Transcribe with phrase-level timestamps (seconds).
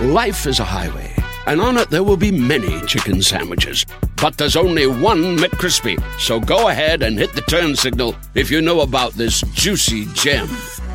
[0.00, 1.12] Life is a highway,
[1.46, 3.84] and on it there will be many chicken sandwiches.
[4.22, 6.00] But there's only one McCrispy.
[6.20, 10.48] So go ahead and hit the turn signal if you know about this juicy gem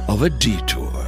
[0.08, 1.04] of a detour.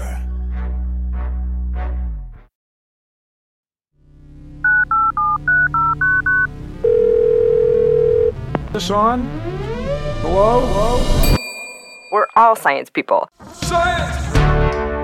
[8.74, 9.22] this on?
[10.20, 10.60] Hello?
[10.60, 11.38] Hello?
[12.12, 13.30] We're all science people.
[13.54, 14.35] Science!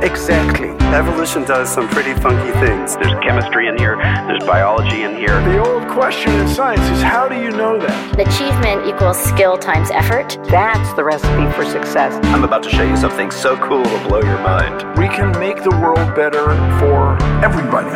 [0.01, 0.69] Exactly.
[0.95, 2.95] Evolution does some pretty funky things.
[2.97, 5.39] There's chemistry in here, there's biology in here.
[5.43, 8.19] The old question in science is how do you know that?
[8.19, 10.39] Achievement equals skill times effort.
[10.49, 12.19] That's the recipe for success.
[12.25, 14.83] I'm about to show you something so cool it'll blow your mind.
[14.97, 16.45] We can make the world better
[16.79, 17.91] for everybody.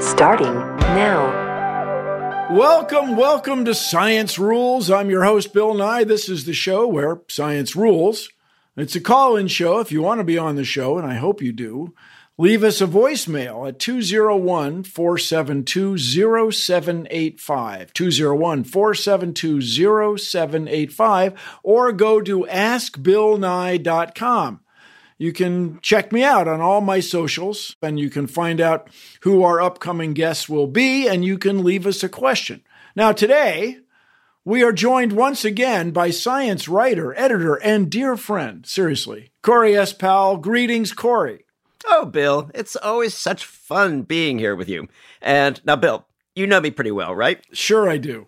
[0.00, 0.54] Starting
[0.96, 1.44] now.
[2.50, 4.90] Welcome, welcome to Science Rules.
[4.90, 6.04] I'm your host, Bill Nye.
[6.04, 8.30] This is the show where science rules.
[8.76, 11.14] It's a call in show if you want to be on the show, and I
[11.14, 11.94] hope you do.
[12.36, 17.92] Leave us a voicemail at 201 472 0785.
[17.92, 19.60] 201 472
[20.18, 24.60] 0785, or go to askbillnye.com.
[25.16, 29.44] You can check me out on all my socials, and you can find out who
[29.44, 32.64] our upcoming guests will be, and you can leave us a question.
[32.96, 33.78] Now, today,
[34.44, 39.92] we are joined once again by science writer, editor, and dear friend, seriously, Corey S.
[39.94, 40.36] Powell.
[40.36, 41.44] Greetings, Corey.
[41.86, 44.88] Oh, Bill, it's always such fun being here with you.
[45.22, 46.06] And now, Bill,
[46.36, 47.42] you know me pretty well, right?
[47.52, 48.26] Sure, I do.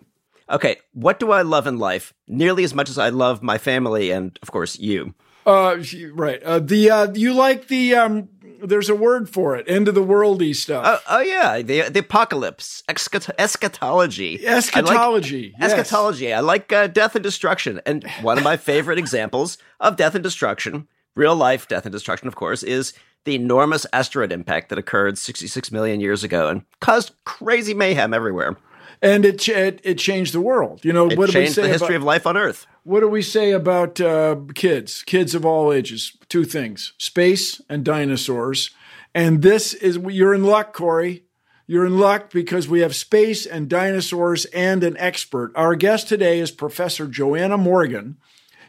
[0.49, 4.11] Okay, what do I love in life nearly as much as I love my family
[4.11, 5.13] and, of course, you?
[5.45, 5.77] Uh,
[6.13, 6.41] right.
[6.43, 8.27] Uh, the uh, you like the um.
[8.61, 9.69] There's a word for it.
[9.69, 10.83] End of the worldy stuff.
[10.85, 15.53] Oh, oh yeah, the the apocalypse, eschatology, Eschatology.
[15.57, 15.73] I like, yes.
[15.73, 16.33] eschatology.
[16.33, 20.23] I like uh, death and destruction, and one of my favorite examples of death and
[20.23, 22.93] destruction, real life death and destruction, of course, is
[23.25, 28.55] the enormous asteroid impact that occurred 66 million years ago and caused crazy mayhem everywhere.
[29.01, 30.83] And it, ch- it it changed the world.
[30.83, 32.65] You know It what do we changed say the history about, of life on Earth.
[32.83, 35.03] What do we say about uh, kids?
[35.03, 36.17] Kids of all ages.
[36.29, 38.71] Two things: space and dinosaurs.
[39.13, 41.23] And this is you're in luck, Corey.
[41.69, 45.51] You're in luck because we have space and dinosaurs and an expert.
[45.53, 48.17] Our guest today is Professor Joanna Morgan.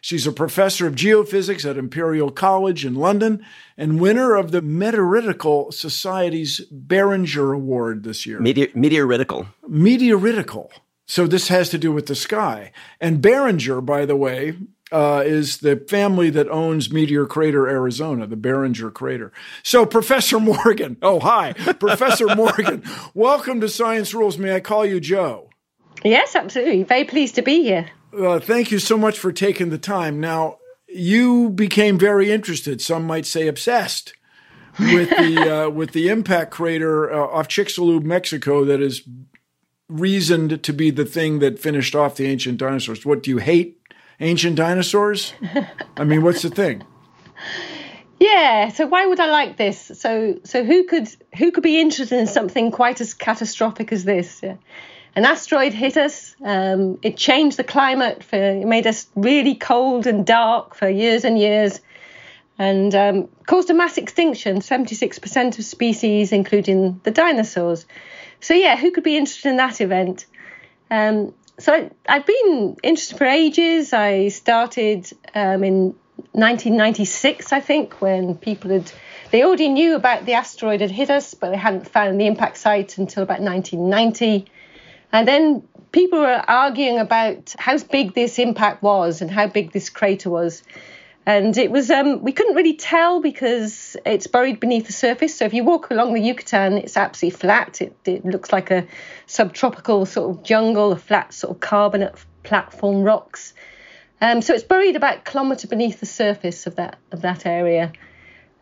[0.00, 3.44] She's a professor of geophysics at Imperial College in London
[3.76, 8.40] and winner of the Meteoritical Society's Barringer Award this year.
[8.40, 9.48] Meteor- meteoritical.
[9.68, 10.70] Meteoritical.
[11.06, 12.72] So this has to do with the sky.
[13.00, 14.56] And Barringer, by the way,
[14.92, 19.32] uh, is the family that owns Meteor Crater, Arizona, the Barringer Crater.
[19.62, 22.82] So, Professor Morgan, oh, hi, Professor Morgan,
[23.14, 24.38] welcome to Science Rules.
[24.38, 25.50] May I call you Joe?
[26.04, 26.84] Yes, absolutely.
[26.84, 27.86] Very pleased to be here.
[28.16, 30.20] Uh, thank you so much for taking the time.
[30.20, 30.58] Now,
[30.88, 34.14] you became very interested, some might say obsessed,
[34.78, 39.02] with the uh, with the impact crater uh, off Chicxulub, Mexico, that is
[39.88, 43.04] reasoned to be the thing that finished off the ancient dinosaurs.
[43.04, 43.80] What do you hate?
[44.20, 45.34] Ancient dinosaurs?
[45.96, 46.84] I mean, what's the thing?
[48.18, 48.70] Yeah.
[48.70, 49.92] So why would I like this?
[49.94, 54.40] So so who could who could be interested in something quite as catastrophic as this?
[54.42, 54.56] Yeah.
[55.18, 56.36] An asteroid hit us.
[56.44, 58.22] Um, it changed the climate.
[58.22, 61.80] For it made us really cold and dark for years and years,
[62.56, 64.60] and um, caused a mass extinction.
[64.60, 67.84] Seventy-six percent of species, including the dinosaurs.
[68.38, 70.26] So yeah, who could be interested in that event?
[70.88, 73.92] Um, so I, I've been interested for ages.
[73.92, 75.96] I started um, in
[76.30, 78.92] 1996, I think, when people had
[79.32, 82.56] they already knew about the asteroid had hit us, but they hadn't found the impact
[82.56, 84.46] site until about 1990.
[85.12, 85.62] And then
[85.92, 90.62] people were arguing about how big this impact was and how big this crater was.
[91.24, 95.34] And it was, um, we couldn't really tell because it's buried beneath the surface.
[95.36, 97.82] So if you walk along the Yucatan, it's absolutely flat.
[97.82, 98.86] It, it looks like a
[99.26, 102.14] subtropical sort of jungle, a flat sort of carbonate
[102.44, 103.52] platform rocks.
[104.20, 107.92] Um, so it's buried about a kilometre beneath the surface of that of that area.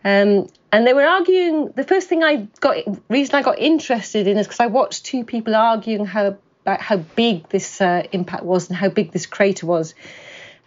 [0.06, 1.72] Um, and they were arguing.
[1.74, 2.76] The first thing I got,
[3.10, 6.98] reason I got interested in is because I watched two people arguing how about how
[6.98, 9.94] big this uh, impact was and how big this crater was.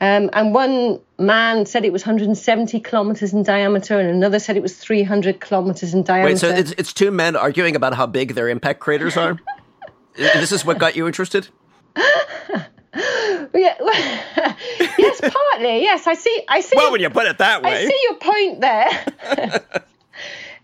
[0.01, 4.61] Um, and one man said it was 170 kilometers in diameter, and another said it
[4.61, 6.33] was 300 kilometers in diameter.
[6.33, 9.39] Wait, so it's, it's two men arguing about how big their impact craters are?
[10.15, 11.47] this is what got you interested?
[12.95, 13.75] yeah,
[14.97, 15.81] yes, partly.
[15.81, 16.43] Yes, I see.
[16.47, 16.75] I see.
[16.75, 18.89] Well, when you put it that way, I see your point there.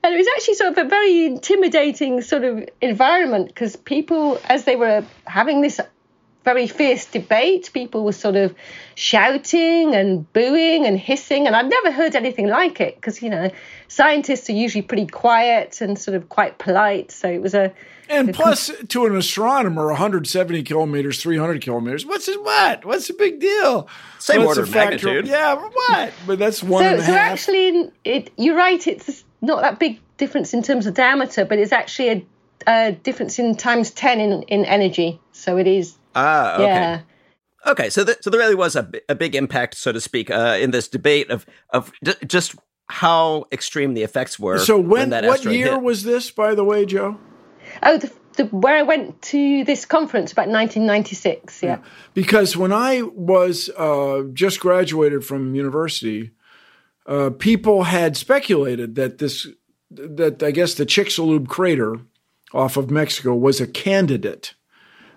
[0.04, 4.64] and it was actually sort of a very intimidating sort of environment because people, as
[4.64, 5.80] they were having this
[6.46, 7.72] very fierce debate.
[7.74, 8.56] People were sort of
[8.94, 13.50] shouting and booing and hissing, and I've never heard anything like it because you know
[13.90, 17.12] scientists are usually pretty quiet and sort of quite polite.
[17.12, 17.74] So it was a
[18.08, 22.06] and a plus com- to an astronomer, 170 kilometers, 300 kilometers.
[22.06, 22.42] What's it?
[22.42, 22.86] What?
[22.86, 23.90] What's the big deal?
[24.20, 25.28] Same order of magnitude.
[25.28, 26.14] Yeah, what?
[26.26, 27.32] But that's one so, and a so half.
[27.32, 28.86] actually, it, you're right.
[28.88, 32.26] It's not that big difference in terms of diameter, but it's actually a,
[32.68, 35.20] a difference in times 10 in, in energy.
[35.32, 36.66] So it is Ah, okay.
[36.66, 37.02] Yeah.
[37.68, 40.58] Okay, so th- so there really was a, a big impact, so to speak, uh,
[40.60, 42.56] in this debate of of d- just
[42.88, 44.60] how extreme the effects were.
[44.60, 45.82] So when, when that what year hit.
[45.82, 47.18] was this, by the way, Joe?
[47.82, 51.64] Oh, the, the, where I went to this conference about 1996.
[51.64, 51.80] Yeah.
[52.14, 56.32] Because when I was uh, just graduated from university,
[57.08, 59.48] uh, people had speculated that this,
[59.90, 62.00] that I guess the Chicxulub crater
[62.54, 64.54] off of Mexico was a candidate.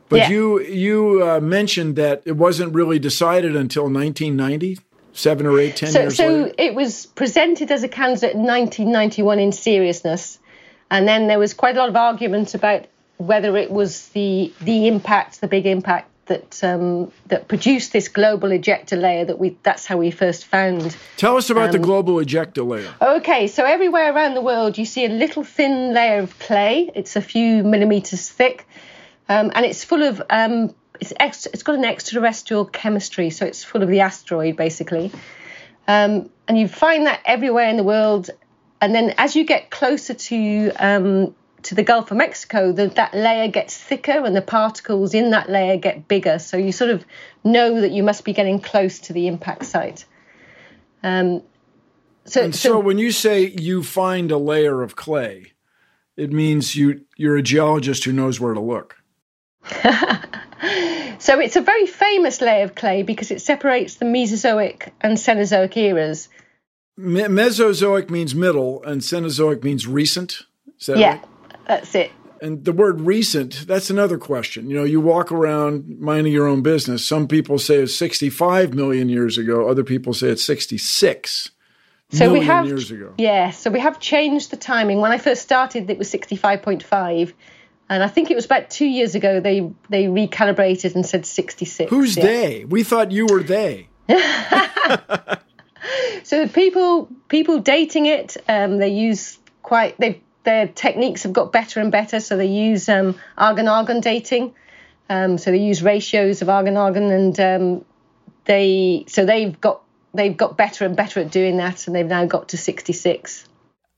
[0.08, 0.30] But Yeah.
[0.30, 4.78] you you uh, mentioned that it wasn't really decided until 1990,
[5.12, 6.54] seven or eight, ten So, years so later.
[6.58, 10.38] it was presented as a candidate in 1991 in seriousness,
[10.90, 12.86] and then there was quite a lot of argument about
[13.18, 18.50] whether it was the the impact, the big impact that um, that produced this global
[18.50, 20.96] ejecta layer that we that's how we first found.
[21.16, 22.90] Tell us about um, the global ejecta layer.
[23.00, 26.90] Okay, so everywhere around the world you see a little thin layer of clay.
[26.94, 28.66] It's a few millimeters thick,
[29.28, 33.62] um, and it's full of um, it's ex- it's got an extraterrestrial chemistry, so it's
[33.64, 35.12] full of the asteroid basically.
[35.86, 38.30] Um, and you find that everywhere in the world.
[38.80, 43.14] And then as you get closer to um, to the Gulf of Mexico, the, that
[43.14, 46.38] layer gets thicker and the particles in that layer get bigger.
[46.38, 47.04] So you sort of
[47.42, 50.04] know that you must be getting close to the impact site.
[51.02, 51.42] Um,
[52.24, 55.52] so, And so, when you say you find a layer of clay,
[56.16, 58.96] it means you you're a geologist who knows where to look.
[61.20, 65.76] So it's a very famous layer of clay because it separates the Mesozoic and Cenozoic
[65.76, 66.28] eras.
[66.96, 70.42] Me- Mesozoic means middle, and Cenozoic means recent.
[70.86, 71.24] That yeah, right?
[71.66, 72.12] that's it.
[72.40, 74.70] And the word recent, that's another question.
[74.70, 77.04] You know, you walk around minding your own business.
[77.06, 81.50] Some people say it's 65 million years ago, other people say it's 66
[82.10, 83.12] So million we have years ago.
[83.18, 85.00] yeah, so we have changed the timing.
[85.00, 87.32] When I first started, it was 65.5,
[87.88, 91.90] and I think it was about two years ago they they recalibrated and said 66.
[91.90, 92.22] Who's yeah.
[92.22, 92.64] they?
[92.64, 93.88] We thought you were they.
[96.28, 101.80] So people people dating it, um, they use quite they their techniques have got better
[101.80, 102.20] and better.
[102.20, 104.54] So they use um, argon argon dating.
[105.08, 107.84] Um, so they use ratios of argon argon, and um,
[108.44, 109.82] they so they've got
[110.12, 113.48] they've got better and better at doing that, and they've now got to 66.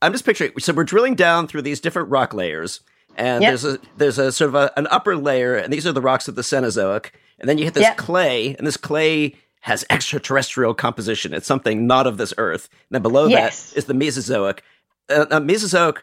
[0.00, 0.52] I'm just picturing.
[0.60, 2.81] So we're drilling down through these different rock layers,
[3.17, 3.51] and Yep.
[3.51, 6.29] there's a there's a sort of a, an upper layer, and these are the rocks
[6.29, 7.97] of the Cenozoic, and then you hit this Yep.
[7.97, 11.35] clay, and this clay has extraterrestrial composition.
[11.35, 12.69] It's something not of this earth.
[12.89, 13.71] And then below Yes.
[13.71, 14.62] that is the Mesozoic.
[15.09, 16.03] Uh, uh, Mesozoic.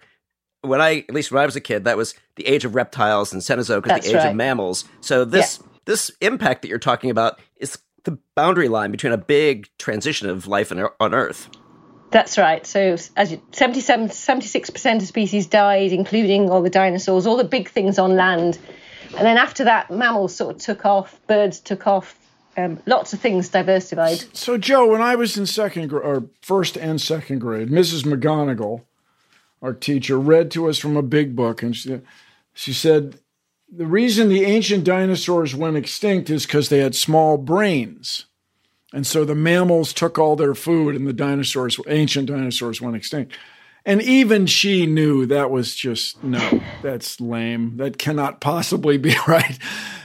[0.62, 3.31] When I, at least when I was a kid, that was the age of reptiles,
[3.31, 4.30] and Cenozoic is That's the age right.
[4.30, 4.85] of mammals.
[5.02, 9.69] So this this impact that you're talking about is the boundary line between a big
[9.78, 11.49] transition of life on, on Earth.
[12.11, 12.66] That's right.
[12.66, 17.69] So as you, 77, 76% of species died, including all the dinosaurs, all the big
[17.69, 18.57] things on land.
[19.18, 22.18] And then after that, mammals sort of took off, birds took off,
[22.56, 24.23] um, lots of things diversified.
[24.33, 28.04] So, Joe, when I was in second grade, or first and second grade, Mrs.
[28.04, 28.83] McGonigal,
[29.61, 32.02] our teacher, read to us from a big book, and she,
[32.54, 33.19] she said
[33.69, 38.26] the reason the ancient dinosaurs went extinct is because they had small brains,
[38.94, 43.33] and so the mammals took all their food, and the dinosaurs, ancient dinosaurs, went extinct.
[43.85, 47.77] And even she knew that was just no, that's lame.
[47.77, 49.57] That cannot possibly be right.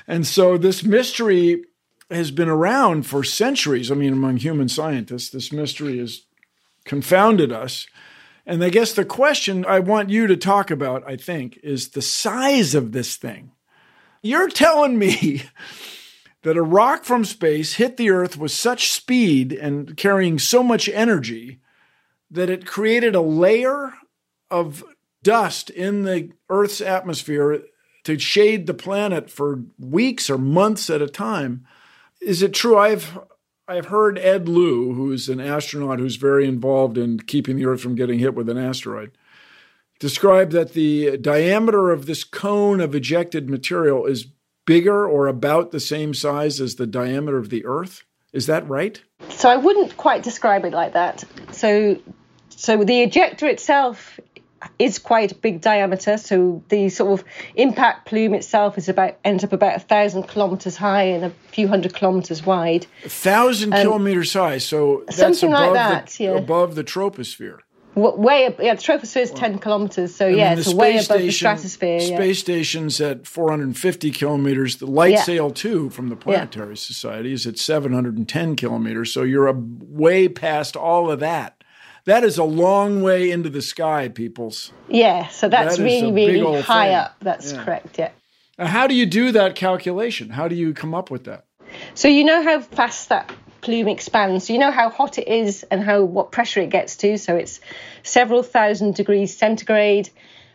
[0.07, 1.65] And so this mystery
[2.11, 3.91] has been around for centuries.
[3.91, 6.23] I mean, among human scientists, this mystery has
[6.85, 7.87] confounded us.
[8.45, 12.03] And I guess the question I want you to talk about, I think, is the
[12.03, 13.53] size of this thing.
[14.23, 15.45] You're telling me
[16.43, 20.89] that a rock from space hit the Earth with such speed and carrying so much
[20.89, 21.61] energy
[22.31, 23.95] that it created a layer
[24.51, 24.85] of
[25.23, 27.63] dust in the Earth's atmosphere
[28.05, 31.65] to shade the planet for weeks or months at a time.
[32.21, 32.77] Is it true?
[32.77, 33.19] I've
[33.69, 37.95] I've heard Ed Lu, who's an astronaut who's very involved in keeping the Earth from
[37.95, 39.13] getting hit with an asteroid,
[40.01, 44.27] describe that the diameter of this cone of ejected material is
[44.65, 48.05] bigger or about the same size as the diameter of the Earth.
[48.33, 49.03] Is that right?
[49.31, 51.25] So I wouldn't quite describe it like that.
[51.53, 52.01] So,
[52.49, 54.19] so the ejecta itself
[54.79, 56.17] is quite a big diameter.
[56.17, 60.77] So the sort of impact plume itself is about ends up about a thousand kilometers
[60.77, 62.87] high and a few hundred kilometers wide.
[63.05, 64.59] A thousand um, kilometers high.
[64.59, 66.07] So that's something above like that.
[66.09, 66.31] The, yeah.
[66.31, 67.59] above the troposphere.
[67.95, 71.31] Way up, yeah, the troposphere is 10 kilometers, so yeah, it's the way above the
[71.31, 71.99] station- stratosphere.
[72.01, 72.17] yeah.
[72.17, 74.77] Space station's at 450 kilometers.
[74.77, 75.23] The Light Yeah.
[75.23, 79.13] Sail 2 from the Planetary Society is at 710 kilometers.
[79.13, 81.63] So you're a, way past all of that.
[82.07, 84.73] That is a long way into the sky, peoples.
[84.89, 86.95] Yeah, so that's That really, really high thing.
[86.97, 87.17] up.
[87.21, 87.63] That's Yeah.
[87.65, 88.11] correct, yeah.
[88.59, 90.31] Now, how do you do that calculation?
[90.31, 91.45] How do you come up with that?
[91.95, 93.31] So you know how fast that
[93.63, 94.47] plume expands.
[94.47, 97.17] So you know how hot it is and how what pressure it gets to.
[97.17, 97.61] So it's
[98.03, 100.11] several thousand degrees centigrade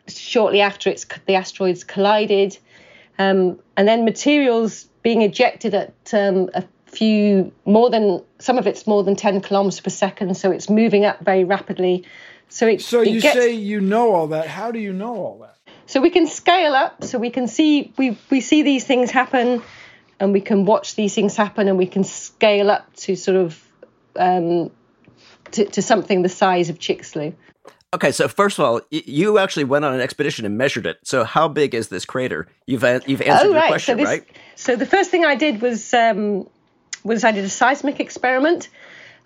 [0.07, 2.57] shortly after it's the asteroids collided,
[3.17, 8.85] um, and then materials being ejected at um, a few more than some of it's
[8.85, 10.37] more than 10 kilometers per second.
[10.37, 12.05] So it's moving up very rapidly.
[12.49, 14.47] So it So it you gets, say you know all that.
[14.47, 15.57] How do you know all that?
[15.87, 19.63] so we can scale up so we can see we we see these things happen
[20.19, 23.63] and we can watch these things happen and we can scale up to sort of
[24.15, 24.71] um,
[25.51, 27.35] to, to something the size of Chicxulub.
[27.93, 30.97] Okay, so first of all, y- you actually went on an expedition and measured it.
[31.03, 32.47] So how big is this crater?
[32.65, 34.37] You've an- you've answered oh your right, question, so this, right?
[34.55, 36.47] so the first thing I did was um,
[37.03, 38.69] was I did a seismic experiment.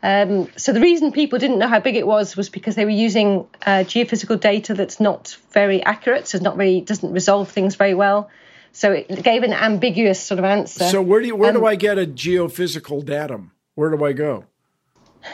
[0.03, 2.91] Um, so the reason people didn't know how big it was was because they were
[2.91, 7.75] using uh, geophysical data that's not very accurate, so it's not really doesn't resolve things
[7.75, 8.29] very well.
[8.74, 10.86] So it gave an ambiguous sort of answer.
[10.86, 13.51] So where do you, where do Um, I get a geophysical datum?
[13.75, 14.46] Where do I go?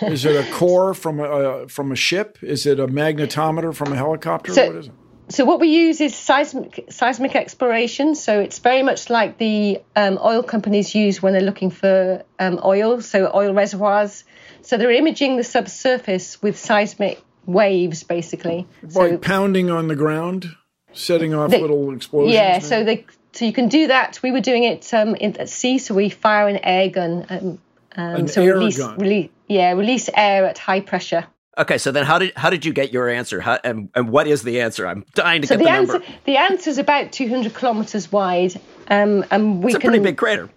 [0.02, 2.38] Is it a core from a from a ship?
[2.42, 4.54] Is it a magnetometer from a helicopter?
[4.54, 4.94] So- what is it?
[5.30, 8.16] So what we use is seismic seismic exploration.
[8.16, 12.62] So it's very much like the um, oil companies use when they're looking for um,
[12.64, 14.24] oil, so oil reservoirs.
[14.62, 18.68] So they're imaging the subsurface with seismic waves, basically.
[18.94, 20.56] Like pounding on the ground,
[20.94, 22.34] setting off They- little explosions.
[22.34, 24.20] yeah, so they so you can do that.
[24.24, 27.26] We were doing it um, in, at sea, so we fire an air gun.
[27.30, 27.60] Um,
[27.96, 28.98] um, An so air release, gun.
[28.98, 31.26] release, yeah, release air at high pressure.
[31.58, 33.42] Okay, so then how did how did you get your answer?
[33.42, 34.86] How, and and what is the answer?
[34.88, 36.08] I'm dying to So get the, the, answer number.
[36.26, 38.54] the answer is about 200 kilometers wide,
[38.90, 39.90] um, and we It's a can.
[39.90, 40.50] pretty big crater.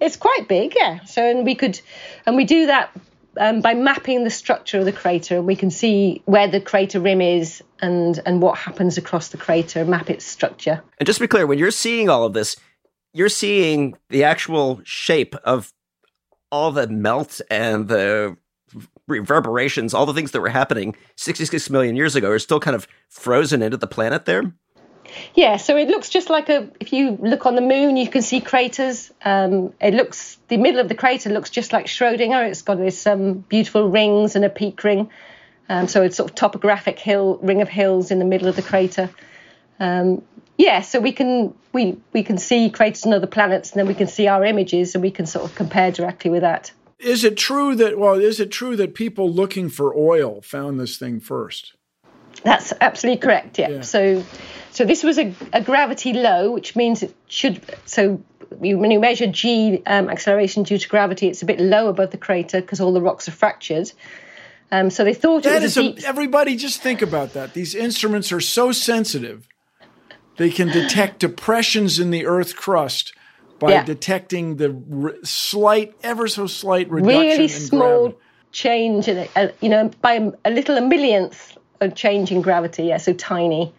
[0.00, 1.04] It's quite big, yeah.
[1.04, 1.80] So and we could,
[2.26, 2.90] and we do that
[3.38, 7.20] um, by mapping the structure of the crater, we can see where the crater rim
[7.20, 10.82] is and and what happens across the crater, map its structure.
[10.98, 12.56] And just to be clear, when you're seeing all of this,
[13.12, 15.72] you're seeing the actual shape of
[16.50, 18.36] all the melt and the
[19.06, 22.86] reverberations, all the things that were happening 66 million years ago are still kind of
[23.08, 24.52] frozen into the planet there.
[25.34, 26.68] Yeah, so it looks just like a.
[26.80, 29.10] If you look on the moon, you can see craters.
[29.24, 32.48] Um, it looks the middle of the crater looks just like Schrodinger.
[32.48, 35.10] It's got some um, beautiful rings and a peak ring.
[35.68, 38.62] Um, so it's sort of topographic hill ring of hills in the middle of the
[38.62, 39.10] crater.
[39.78, 40.22] Um,
[40.58, 43.94] yeah, so we can we we can see craters on other planets, and then we
[43.94, 46.72] can see our images, and we can sort of compare directly with that.
[46.98, 50.98] Is it true that well, is it true that people looking for oil found this
[50.98, 51.74] thing first?
[52.44, 53.58] That's absolutely correct.
[53.58, 53.68] Yeah.
[53.70, 53.80] Yeah.
[53.82, 54.24] So,
[54.80, 57.60] so this was a, a gravity low, which means it should.
[57.84, 58.22] So,
[58.62, 62.10] you- when you measure g um, acceleration due to gravity, it's a bit low above
[62.12, 63.92] the crater because all the rocks are fractured.
[64.72, 66.08] Um, so they thought it That was is a a, deep.
[66.08, 67.52] everybody just think about that.
[67.52, 69.46] These instruments are so sensitive.
[70.38, 73.12] They can detect depressions in the earth crust
[73.58, 73.84] by Yeah.
[73.84, 74.70] detecting the
[75.04, 78.18] r- slight ever so slight reduction really in small gravity.
[78.52, 82.40] change in it, uh, you know, by a, a little a millionth of change in
[82.40, 82.84] gravity.
[82.84, 83.74] Yeah, so tiny.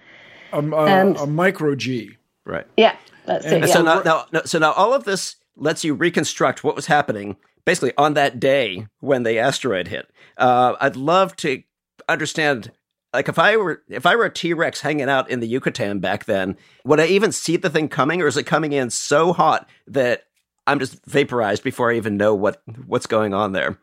[0.53, 2.17] Um, a micro G.
[2.45, 2.65] Right.
[2.77, 3.57] Yeah, that's And it.
[3.57, 3.73] And Yeah.
[3.73, 7.37] so now, now, no, so now all of this lets you reconstruct what was happening
[7.65, 10.09] basically on that day when the asteroid hit.
[10.37, 11.61] Uh, I'd love to
[12.09, 12.71] understand,
[13.13, 15.99] like, if I were if I were a T Rex hanging out in the Yucatan
[15.99, 19.33] back then, would I even see the thing coming, or is it coming in so
[19.33, 20.23] hot that
[20.65, 23.77] I'm just vaporized before I even know what what's going on there?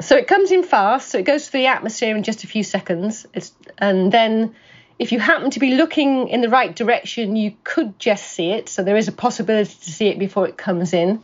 [0.00, 2.62] So it comes in fast, so it goes through the atmosphere in just a few
[2.62, 3.26] seconds.
[3.34, 4.54] It's, and then
[5.00, 8.68] if you happen to be looking in the right direction, you could just see it.
[8.68, 11.22] So there is a possibility to see it before it comes in.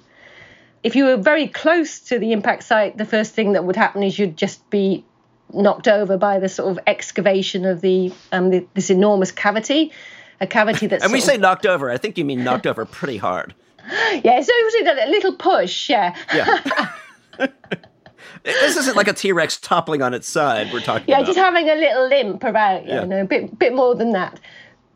[0.83, 4.02] If you were very close to the impact site, the first thing that would happen
[4.02, 5.04] is you'd just be
[5.52, 9.92] knocked over by the sort of excavation of the, um, the this enormous cavity,
[10.40, 11.90] a cavity that's And we say knocked over.
[11.90, 13.54] I think you mean knocked over pretty hard.
[13.90, 16.16] yeah, so it was a little push, yeah.
[16.35, 16.92] Yeah.
[18.42, 20.73] this isn't like a T Rex toppling on its side.
[20.73, 21.26] We're talking yeah, about.
[21.26, 23.02] just having a little limp about, Yeah.
[23.02, 24.40] you know, a bit, bit more than that.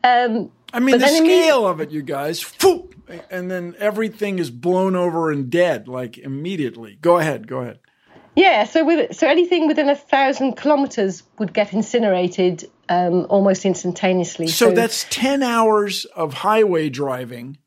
[0.02, 2.40] Um, I mean, but the then imme- scale of it, you guys.
[2.42, 2.94] Phoop,
[3.30, 6.98] and then everything is blown over and dead, like immediately.
[7.00, 7.46] Go ahead.
[7.46, 7.80] Go ahead.
[8.36, 14.46] Yeah, so with so anything within a thousand kilometers would get incinerated um, almost instantaneously.
[14.48, 17.58] So that's 10 hours of highway driving.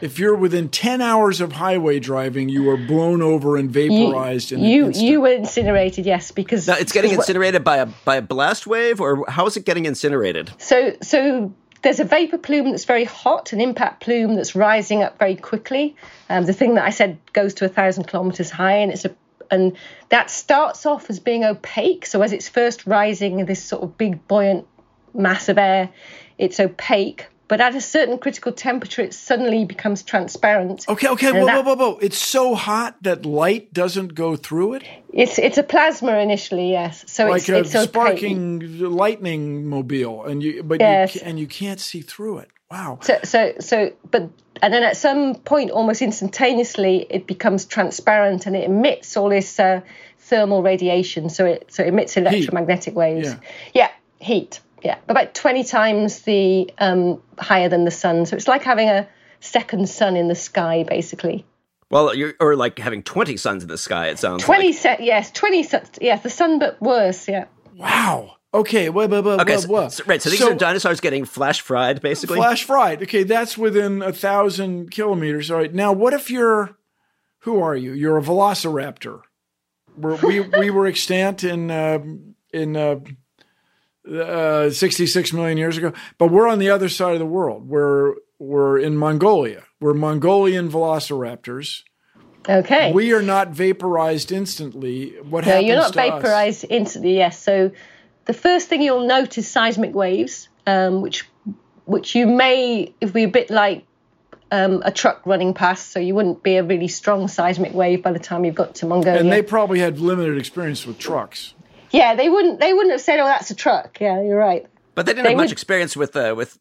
[0.00, 4.60] If you're within 10 hours of highway driving, you are blown over and vaporized in
[4.60, 8.66] you you were incinerated, yes, because Now, it's getting incinerated by a by a blast
[8.66, 10.52] wave, or how is it getting incinerated?
[10.58, 15.18] So so there's a vapor plume that's very hot, an impact plume that's rising up
[15.18, 15.96] very quickly.
[16.28, 19.14] Um, the thing that I said goes to a thousand kilometers high, and it's a
[19.50, 19.76] and
[20.08, 22.06] that starts off as being opaque.
[22.06, 24.66] So as it's first rising in this sort of big buoyant
[25.14, 25.90] mass of air,
[26.38, 27.26] it's opaque.
[27.52, 30.86] But at a certain critical temperature, it suddenly becomes transparent.
[30.88, 31.98] Okay, okay, And whoa, that- whoa, whoa, whoa.
[32.00, 34.84] It's so hot that light doesn't go through it?
[35.12, 37.04] It's it's a plasma initially, yes.
[37.08, 37.88] So like it's a it's opaque.
[37.90, 41.14] sparking lightning mobile, and you but Yes.
[41.14, 42.48] you and you can't see through it.
[42.70, 43.00] Wow.
[43.02, 44.30] So, so, so, but,
[44.62, 49.60] and then at some point, almost instantaneously, it becomes transparent and it emits all this
[49.60, 49.82] uh,
[50.20, 51.28] thermal radiation.
[51.28, 53.28] So it, so it emits electromagnetic waves.
[53.28, 53.38] Yeah.
[53.74, 53.90] Yeah,
[54.20, 54.60] heat.
[54.82, 58.26] Yeah, about twenty times the um, higher than the sun.
[58.26, 59.08] So it's like having a
[59.40, 61.46] second sun in the sky, basically.
[61.90, 64.08] Well, you're or like having twenty suns in the sky.
[64.08, 64.76] It sounds Twenty like.
[64.76, 67.28] set, yes, twenty set, yes, the sun, but worse.
[67.28, 67.44] Yeah.
[67.76, 68.36] Wow.
[68.54, 68.90] Okay.
[68.90, 70.20] Okay, whoa, so, so- right.
[70.20, 72.36] So these are dinosaurs getting flash fried, basically.
[72.36, 73.02] Flash fried.
[73.02, 75.50] Okay, that's within a thousand kilometers.
[75.50, 75.72] All right.
[75.72, 76.76] Now, what if you're,
[77.40, 77.92] who are you?
[77.92, 79.22] You're a velociraptor.
[79.96, 82.00] We're, we we were extant in uh,
[82.52, 83.00] in uh,
[84.10, 87.68] uh, 66 million years ago, but we're on the other side of the world.
[87.68, 89.64] We're we're in Mongolia.
[89.80, 91.82] We're Mongolian velociraptors.
[92.48, 92.92] Okay.
[92.92, 95.14] We are not vaporized instantly.
[95.22, 95.46] What happens?
[95.46, 96.22] No, happens you're not to us?
[96.22, 97.16] vaporized instantly.
[97.16, 97.40] Yes.
[97.40, 97.70] So
[98.24, 101.28] the first thing you'll note is seismic waves, um, which
[101.84, 103.84] which you may, if we're a bit like
[104.50, 108.12] um, a truck running past, so you wouldn't be a really strong seismic wave by
[108.12, 109.18] the time you've got to Mongolia.
[109.18, 111.54] And they probably had limited experience with trucks.
[111.92, 112.58] Yeah, they wouldn't.
[112.60, 114.66] They wouldn't have said, "Oh, that's a truck." Yeah, you're right.
[114.94, 116.58] But they didn't They have much would- experience with uh, with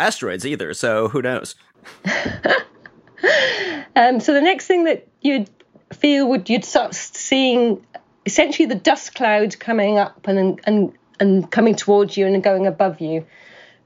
[0.00, 0.72] asteroids either.
[0.74, 1.54] So who knows?
[3.96, 5.50] Um, so the next thing that you'd
[5.92, 7.84] feel would you'd start seeing
[8.26, 13.00] essentially the dust clouds coming up and and and coming towards you and going above
[13.00, 13.26] you.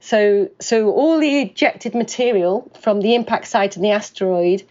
[0.01, 4.61] So so all the ejected material from the impact site and the asteroid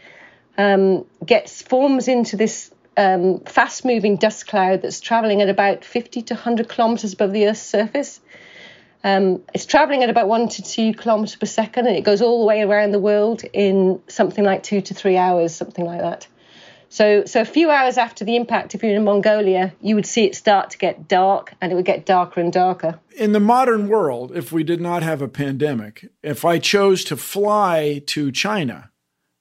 [0.59, 6.23] um, gets forms into this um, fast moving dust cloud that's traveling at about 50
[6.23, 8.21] to 100 kilometers above the Earth's surface.
[9.05, 12.41] Um, it's traveling at about one to two kilometers per second, and it goes all
[12.41, 16.29] the way around the world in something like two to three hours, something like that.
[16.89, 20.27] So, so a few hours after the impact, if you're in Mongolia, you would see
[20.27, 23.01] it start to get dark, and it would get darker and darker.
[23.17, 27.17] in the modern world, if we did not have a pandemic, if I chose to
[27.17, 28.92] fly to China,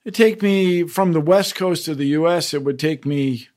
[0.04, 3.48] it'd take me from the west coast of the US, it would take me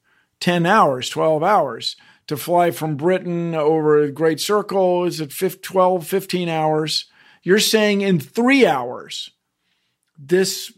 [0.40, 5.04] 10 hours, 12 hours to fly from Britain over a great circle.
[5.04, 7.06] Is it 15, 12, 15 hours?
[7.42, 9.30] You're saying in three hours,
[10.18, 10.72] this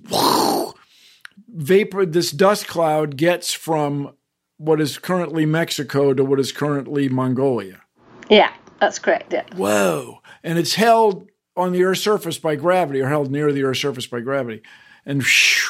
[1.49, 4.15] vapor, this dust cloud gets from
[4.59, 7.83] what is currently Mexico to what is currently Mongolia.
[8.29, 9.33] Yeah, that's correct.
[9.33, 9.45] Yeah.
[9.55, 10.21] Whoa.
[10.43, 14.07] And it's held on the Earth's surface by gravity, or held near the Earth's surface
[14.07, 14.63] by gravity,
[15.07, 15.25] and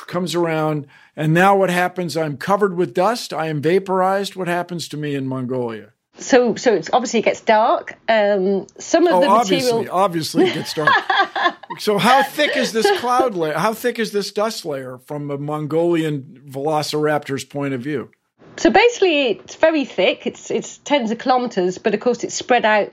[0.06, 0.86] comes around.
[1.14, 2.16] And now what happens?
[2.16, 3.32] I'm covered with dust.
[3.32, 4.34] I am vaporized.
[4.34, 5.92] What happens to me in Mongolia?
[6.18, 7.98] So, so it's obviously it gets dark.
[8.08, 9.94] Um, some of Oh, the obviously, material.
[9.94, 10.90] obviously it gets dark.
[11.78, 13.52] so, how thick is this cloud layer?
[13.52, 18.10] How thick is this dust layer from a Mongolian velociraptor's point of view?
[18.56, 20.26] So basically, it's very thick.
[20.26, 22.92] It's it's tens of kilometers, but of course it's spread out.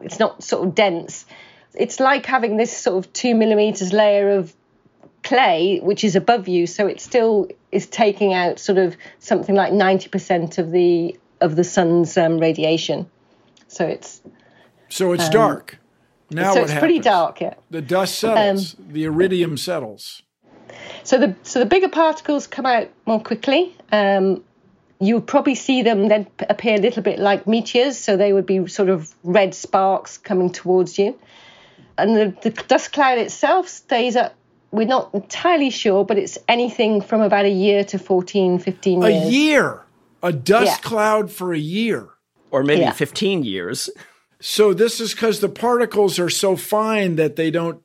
[0.00, 1.26] It's not sort of dense.
[1.74, 4.54] It's like having this sort of two millimeters layer of
[5.24, 6.66] clay, which is above you.
[6.66, 11.56] So it still is taking out sort of something like ninety percent of the of
[11.56, 13.10] the sun's um, radiation.
[13.66, 14.22] So it's
[14.88, 15.78] So it's dark.
[16.30, 17.40] Now Um, so it's pretty dark.
[17.40, 17.54] Yeah.
[17.70, 18.76] The dust settles.
[18.78, 20.22] the iridium settles.
[21.02, 23.76] So the so the bigger particles come out more quickly.
[23.90, 24.44] Um,
[25.00, 28.46] you would probably see them then appear a little bit like meteors, so they would
[28.46, 31.18] be sort of red sparks coming towards you.
[31.98, 34.34] And the, the dust cloud itself stays up.
[34.74, 39.28] We're not entirely sure, but it's anything from about a year to 14, 15 A
[39.28, 39.82] year.
[40.22, 40.88] A dust Yeah.
[40.88, 42.08] cloud for a year.
[42.50, 42.92] Or maybe Yeah.
[42.92, 43.90] fifteen years.
[44.40, 47.78] So this is because the particles are so fine that they don't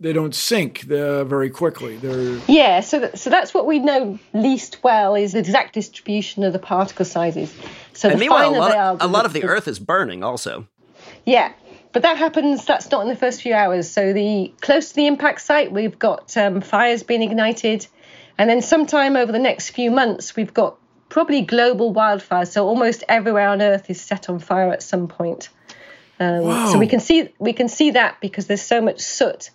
[0.00, 1.96] they don't sink uh, very quickly.
[1.98, 2.80] They're yeah.
[2.80, 6.58] So th- so that's what we know least well is the exact distribution of the
[6.58, 7.52] particle sizes.
[7.92, 9.68] So and the meanwhile, finer a lot, they are, a lot of the the- Earth
[9.68, 10.66] is burning also.
[11.26, 11.52] Yeah,
[11.94, 12.66] but that happens.
[12.66, 13.88] That's not in the first few hours.
[13.88, 17.86] So the close to the impact site, we've got um, fires being ignited,
[18.36, 20.76] and then sometime over the next few months, we've got
[21.08, 22.48] probably global wildfires.
[22.48, 25.48] So almost everywhere on Earth is set on fire at some point.
[26.20, 29.50] Um, so we can see we can see that because there's so much soot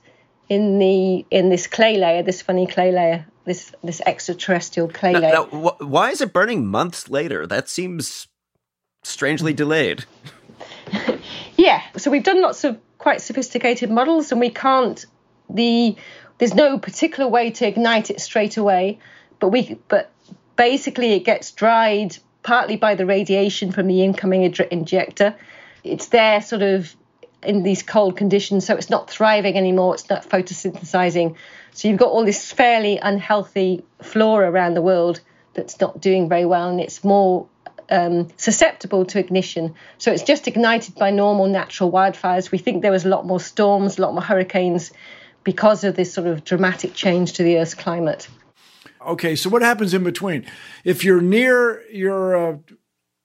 [0.47, 5.19] in the in this clay layer, this funny clay layer, this this extraterrestrial clay Now,
[5.19, 5.31] layer.
[5.31, 7.45] now, wh- why is it burning months later?
[7.45, 8.27] That seems
[9.03, 10.05] strangely delayed.
[11.59, 15.05] Yeah, so we've done lots of quite sophisticated models, and we can't
[15.49, 15.97] the
[16.37, 18.99] there's no particular way to ignite it straight away,
[19.41, 20.09] but we but
[20.55, 25.35] basically it gets dried partly by the radiation from the incoming injector.
[25.83, 26.95] It's there sort of
[27.43, 29.95] in these cold conditions, so it's not thriving anymore.
[29.95, 31.35] It's not photosynthesizing.
[31.73, 35.19] So you've got all this fairly unhealthy flora around the world
[35.55, 37.49] that's not doing very well, and it's more
[37.89, 39.75] um, susceptible to ignition.
[39.97, 42.51] So it's just ignited by normal natural wildfires.
[42.51, 44.91] We think there was a lot more storms, a lot more hurricanes
[45.43, 48.27] because of this sort of dramatic change to the Earth's climate.
[49.05, 50.45] Okay, so what happens in between?
[50.83, 52.57] If you're near your uh,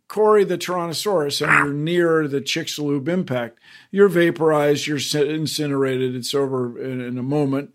[0.09, 3.59] the Tyrannosaurus and you're near the Chicxulub impact,
[3.91, 7.75] you're vaporized, you're incinerated, it's over in, in a moment.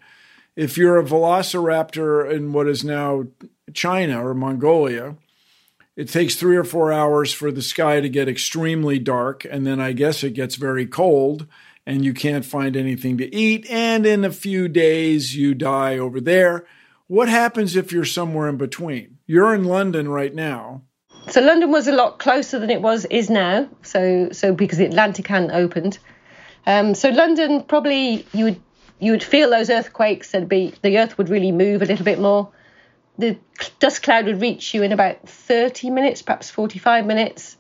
[0.56, 3.26] If you're a velociraptor in what is now
[3.74, 5.18] China or Mongolia,
[6.00, 9.82] it takes three or four hours for the sky to get extremely dark, and then
[9.82, 11.46] I guess it gets very cold
[11.86, 16.22] and you can't find anything to eat, and in a few days you die over
[16.22, 16.66] there.
[17.08, 19.18] What happens if you're somewhere in between?
[19.28, 20.84] You're in London right now.
[21.28, 23.68] So London was a lot closer than it was is now.
[23.82, 26.00] So so because the Atlantic hadn't opened.
[26.66, 28.62] Um, so London probably you would
[29.00, 32.22] you would feel those earthquakes and be the earth would really move a little bit
[32.22, 32.52] more.
[33.20, 33.38] The
[33.80, 37.58] dust cloud would reach you in about 30 minutes, perhaps 45 minutes.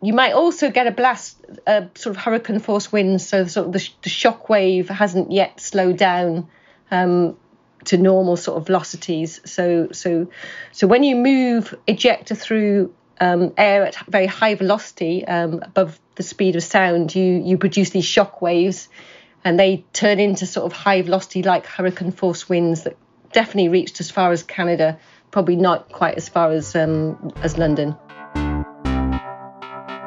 [0.00, 3.28] You might also get a blast, uh, sort of hurricane force winds.
[3.28, 6.48] So sort of the, the shock wave hasn't yet slowed down
[6.90, 7.36] um,
[7.84, 9.40] to normal sort of velocities.
[9.44, 10.30] So so
[10.72, 16.22] so when you move ejecta through um, air at very high velocity um, above the
[16.22, 18.88] speed of sound, you you produce these shock waves,
[19.44, 22.96] and they turn into sort of high velocity like hurricane force winds that
[23.32, 24.98] definitely reached as far as Canada,
[25.30, 27.96] probably not quite as far as um, as London.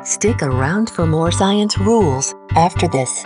[0.04, 3.24] Stick around for more science rules after this.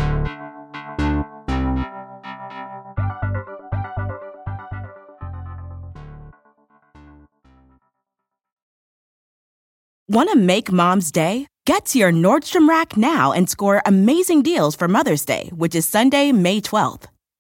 [10.08, 11.48] Want to make mom's day?
[11.66, 15.88] Get to your Nordstrom Rack now and score amazing deals for Mother's Day, which is
[15.88, 17.08] Sunday, May 12th.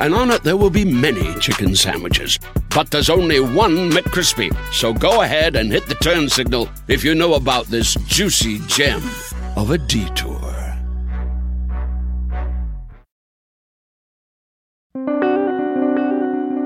[0.00, 2.38] and on it there will be many chicken sandwiches.
[2.74, 4.50] But there's only one McCrispy.
[4.72, 9.02] So go ahead and hit the turn signal if you know about this juicy gem
[9.56, 10.38] of a detour.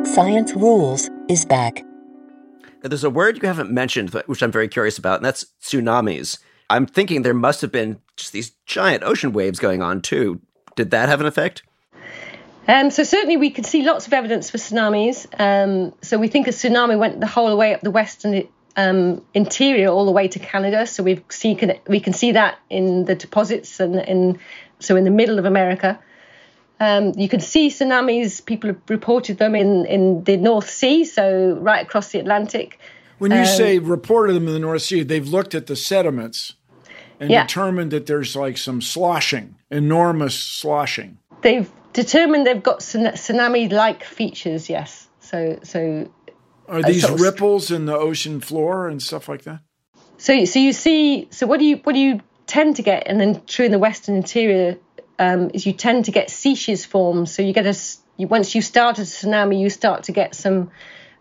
[0.05, 1.85] Science Rules is back.
[2.83, 6.39] There's a word you haven't mentioned, which I'm very curious about, and that's tsunamis.
[6.71, 10.41] I'm thinking there must have been just these giant ocean waves going on too.
[10.77, 11.63] Did that have an effect?
[12.67, 15.27] Um, so certainly we can see lots of evidence for tsunamis.
[15.39, 19.89] Um, so we think a tsunami went the whole way up the western um, interior,
[19.89, 20.87] all the way to Canada.
[20.87, 24.39] So we see can, we can see that in the deposits and in
[24.81, 25.99] so in the middle of America.
[26.81, 28.45] Um, you can see tsunamis.
[28.45, 32.79] People have reported them in in the North Sea, so right across the Atlantic.
[33.19, 36.55] When you Um, say reported them in the North Sea, they've looked at the sediments
[37.21, 37.43] and Yeah.
[37.47, 41.19] determined that there's like some sloshing, enormous sloshing.
[41.43, 44.69] They've determined they've got tsunami-like features.
[44.69, 45.09] Yes.
[45.21, 46.11] So so
[46.69, 49.61] Are Uh, these of- ripples in the ocean floor and stuff like that?
[50.19, 53.21] So, so you see, so what do you what do you tend to get, and
[53.21, 54.77] then true in the Western interior
[55.19, 57.35] um, is you tend to get seiches forms.
[57.35, 57.75] So you get a
[58.17, 60.71] you, once you start a tsunami, you start to get some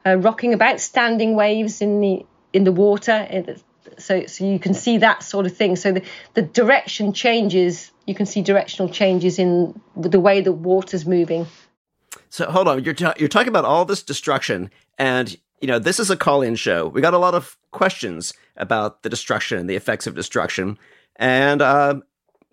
[0.06, 3.28] uh, rocking about, standing waves in the in the water.
[3.98, 5.76] So, so you can see that sort of thing.
[5.76, 6.02] So the,
[6.34, 7.92] the direction changes.
[8.06, 11.48] You can see directional changes in the way the water's moving.
[12.30, 16.00] So hold on, you're ta- you're talking about all this destruction, and you know, this
[16.00, 16.88] is a call in show.
[16.88, 20.78] We got a lot of questions about the destruction and the effects of destruction.
[21.16, 22.02] And uh,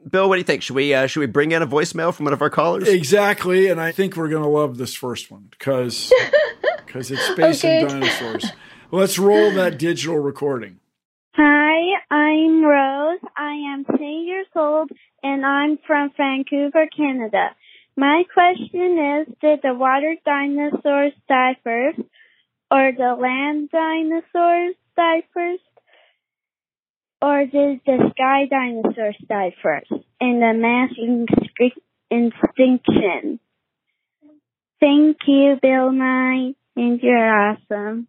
[0.08, 0.62] Bill, what do you think?
[0.62, 2.88] Should we uh, should we bring in a voicemail from one of our callers?
[2.88, 6.12] Exactly, and I think we're going to love this first one because
[6.86, 7.80] because it's space Okay.
[7.80, 8.46] and dinosaurs.
[8.92, 10.78] Let's roll that digital recording.
[11.34, 12.99] Hi, I'm Rose.
[13.36, 14.90] I am 10 years old
[15.22, 17.50] and I'm from Vancouver, Canada.
[17.96, 22.00] My question is, did the water dinosaurs die first
[22.70, 25.62] or the land dinosaurs die first?
[27.22, 33.40] Or did the sky dinosaurs die first in the mass extin- extinction?
[34.80, 38.06] Thank you, Bill Nye, and you're awesome.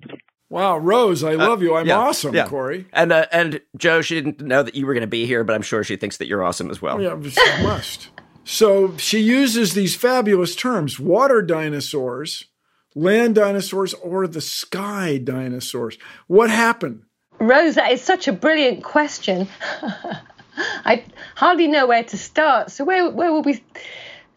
[0.52, 1.78] Wow, Rose, I love you.
[1.78, 2.46] I'm Uh, yeah, awesome, yeah.
[2.46, 2.86] Corey.
[2.92, 5.56] And uh, and Joe, she didn't know that you were going to be here, but
[5.56, 7.02] I'm sure she thinks that you're awesome as well.
[7.02, 8.10] Yeah, she must.
[8.44, 12.48] So she uses these fabulous terms: water dinosaurs,
[12.94, 15.98] land dinosaurs, or the sky dinosaurs.
[16.28, 17.04] What happened?
[17.40, 19.48] Rose, that is such a brilliant question.
[20.58, 22.72] I hardly know where to start.
[22.72, 23.64] So where where will we?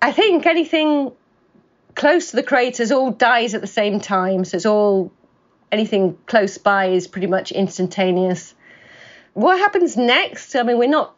[0.01, 1.11] I think anything
[1.97, 4.45] close to the craters all dies at the same time.
[4.45, 5.13] So it's all
[5.75, 8.55] anything close by is pretty much instantaneous.
[9.35, 10.55] What happens next?
[10.55, 11.15] I mean, we're not.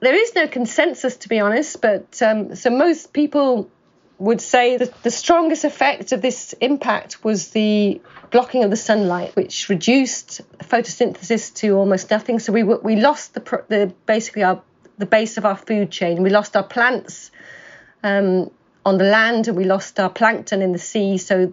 [0.00, 1.80] There is no consensus, to be honest.
[1.80, 3.70] But um, so most people
[4.18, 9.34] would say that the strongest effect of this impact was the blocking of the sunlight,
[9.36, 12.38] which reduced photosynthesis to almost nothing.
[12.40, 14.60] So we we lost the the basically our
[14.98, 16.22] the base of our food chain.
[16.22, 17.30] We lost our plants
[18.02, 18.50] um,
[18.84, 21.18] on the land, and we lost our plankton in the sea.
[21.18, 21.52] So,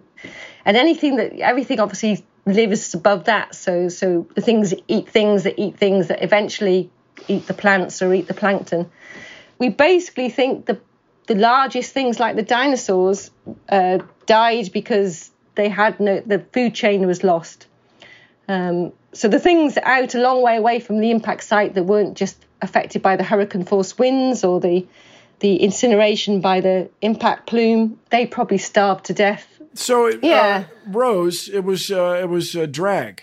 [0.64, 3.54] and anything that everything obviously lives above that.
[3.54, 6.90] So so the things that eat things that eat things that eventually
[7.28, 8.90] eat the plants or eat the plankton.
[9.58, 10.80] We basically think the
[11.26, 13.30] the largest things like the dinosaurs
[13.68, 17.66] uh, died because they had no the food chain was lost.
[18.48, 22.16] Um, so the things out a long way away from the impact site that weren't
[22.16, 24.86] just affected by the hurricane force winds or the
[25.42, 29.46] the incineration by the impact plume, they probably starved to death.
[29.74, 30.64] So, uh, Yeah.
[30.86, 33.22] Rose, it was uh, it was a drag.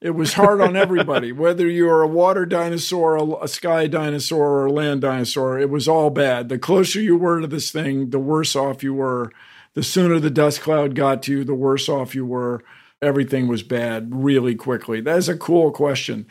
[0.00, 4.66] It was hard on everybody, whether you're a water dinosaur, a, a sky dinosaur, or
[4.66, 5.58] a land dinosaur.
[5.58, 6.48] It was all bad.
[6.50, 9.32] The closer you were to this thing, the worse off you were.
[9.74, 12.62] The sooner the dust cloud got to you, the worse off you were.
[13.00, 15.00] Everything was bad really quickly.
[15.00, 16.26] That is a cool question.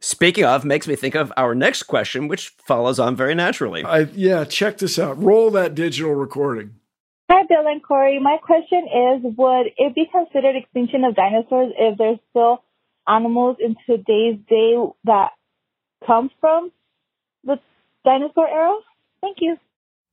[0.00, 3.82] Speaking of, makes me think of our next question, which follows on very naturally.
[3.84, 5.22] I, yeah, check this out.
[5.22, 6.74] Roll that digital recording.
[7.30, 8.20] Hi, Bill and Corey.
[8.20, 12.62] My question is, would it be considered extinction of dinosaurs if there's still
[13.08, 15.30] animals in today's day that
[16.06, 16.70] come from
[17.42, 17.58] the
[18.04, 18.76] dinosaur era?
[19.20, 19.56] Thank you.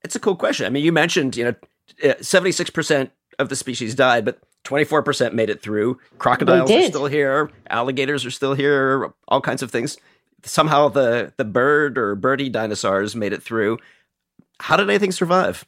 [0.03, 0.65] It's a cool question.
[0.65, 1.55] I mean, you mentioned, you know,
[2.03, 5.99] uh, 76% of the species died, but 24% made it through.
[6.19, 9.97] Crocodiles are still here, alligators are still here, all kinds of things.
[10.45, 13.77] Somehow the the bird or birdie dinosaurs made it through.
[14.59, 15.65] How did anything survive?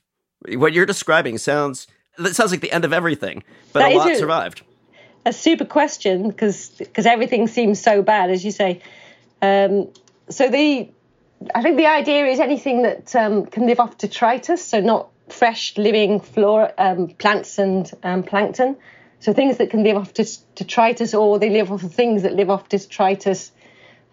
[0.49, 4.11] What you're describing sounds that sounds like the end of everything, but That a lot
[4.11, 4.17] it.
[4.19, 4.61] survived.
[5.25, 8.81] a super question because because everything seems so bad, as you say.
[9.41, 9.89] Um,
[10.29, 10.89] so the
[11.53, 15.77] I think the idea is anything that um, can live off detritus, so not fresh
[15.77, 18.77] living flora, um, plants and um, plankton.
[19.19, 22.49] So things that can live off detritus, or they live off of things that live
[22.49, 23.51] off detritus,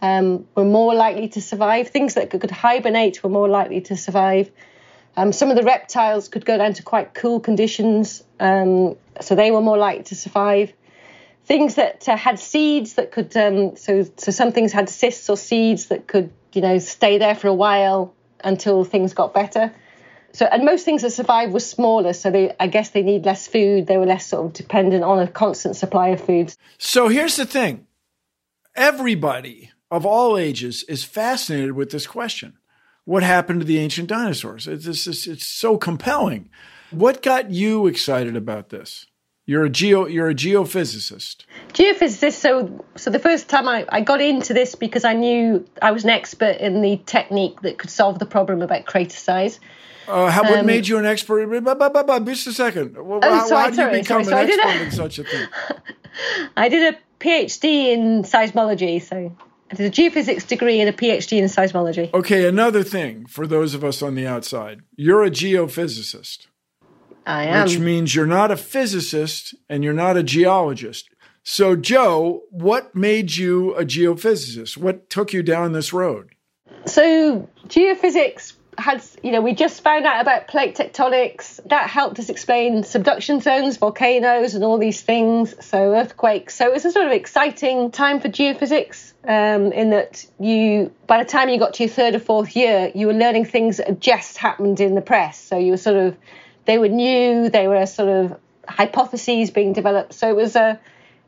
[0.01, 1.89] um, were more likely to survive.
[1.89, 4.51] Things that could, hibernate were more likely to survive.
[5.17, 9.51] Um, some of the reptiles could go down to quite cool conditions, um, so they
[9.51, 10.73] were more likely to survive
[11.45, 15.37] things that uh, had seeds that could um, so so some things had cysts or
[15.37, 19.73] seeds that could you know stay there for a while until things got better
[20.33, 23.47] so and most things that survived were smaller so they i guess they need less
[23.47, 23.87] food.
[23.87, 26.55] They were less sort of dependent on a constant supply of food.
[26.79, 27.87] So here's the thing.
[28.75, 32.55] Everybody of all ages is fascinated with this question.
[33.05, 34.67] What happened to the ancient dinosaurs?
[34.67, 36.49] It's, it's, it's, so compelling.
[36.91, 39.07] What got you excited about this
[39.47, 41.45] you're a geo you're a geophysicist.
[41.73, 45.91] Geophysicist so so the first time I, I got into this because i knew i
[45.91, 49.59] was an expert in the technique that could solve the problem about crater size
[50.09, 51.49] uh, how, what Um, made you an expert?
[52.25, 52.97] Just a second.
[52.97, 54.81] Well, Oh, how, sorry, how did sorry, you become sorry, an sorry, I did expert
[54.81, 55.49] a- in such a thing?
[56.57, 59.35] I did a PhD in seismology, so
[59.71, 62.13] I did a geophysics degree and a PhD in seismology.
[62.13, 64.81] okay another thing for those of us on the outside.
[64.97, 66.49] You're a geophysicist
[67.27, 67.65] I am.
[67.65, 71.09] which means you're not a physicist and you're not a geologist.
[71.45, 74.77] So, Joe, what made you a geophysicist?
[74.77, 76.31] What took you down this road?
[76.87, 81.61] So geophysics had, you know, we just found out about plate tectonics.
[81.69, 85.55] That helped us explain subduction zones, volcanoes, and all these things.
[85.65, 86.55] So earthquakes.
[86.55, 89.13] So it was a sort of exciting time for geophysics.
[89.25, 92.91] Um, in that you, by the time you got to your third or fourth year,
[92.95, 95.41] you were learning things that had just happened in the press.
[95.41, 96.17] So you were sort of,
[96.65, 97.49] they were new.
[97.49, 100.15] They were sort of hypotheses being developed.
[100.15, 100.79] So it was a,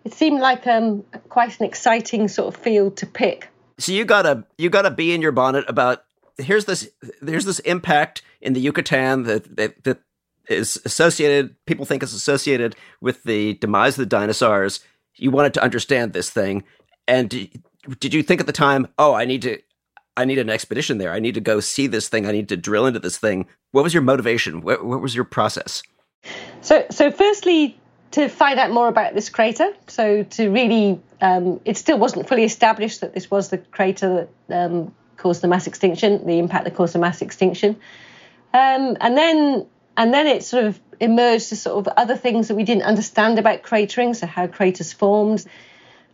[0.05, 3.49] it seemed like um, quite an exciting sort of field to pick.
[3.79, 6.05] So you got a you got a bee in your bonnet about
[6.39, 6.89] here's this
[7.21, 9.99] there's this impact in the Yucatan that, that that
[10.49, 14.81] is associated people think is associated with the demise of the dinosaurs.
[15.17, 16.65] You wanted to understand this thing,
[17.09, 17.49] and
[17.99, 19.59] did you think at the time, oh, I need to
[20.17, 21.13] I need an expedition there.
[21.13, 22.27] I need to go see this thing.
[22.27, 23.47] I need to drill into this thing.
[23.73, 24.61] What was your motivation?
[24.61, 25.83] What, what was your process?
[26.61, 27.79] So, so firstly,
[28.13, 29.73] to find out more about this crater.
[29.89, 34.67] So to really, um, it still wasn't fully established that this was the crater that
[34.67, 37.71] um, caused the mass extinction, the impact that caused the mass extinction.
[38.53, 42.55] Um, and then, and then it sort of emerged as sort of other things that
[42.55, 45.45] we didn't understand about cratering, so how craters formed.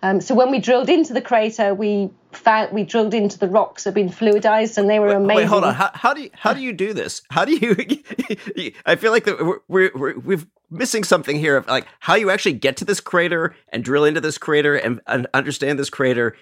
[0.03, 3.85] Um, so when we drilled into the crater, we found we drilled into the rocks
[3.85, 5.37] that had been fluidized, and they were amazing.
[5.37, 5.75] Wait, hold on.
[5.75, 7.23] How, how do you how do you do this?
[7.31, 8.73] How do you?
[8.87, 12.53] I feel like we're, we're, we're we've missing something here of like how you actually
[12.53, 16.37] get to this crater and drill into this crater and, and understand this crater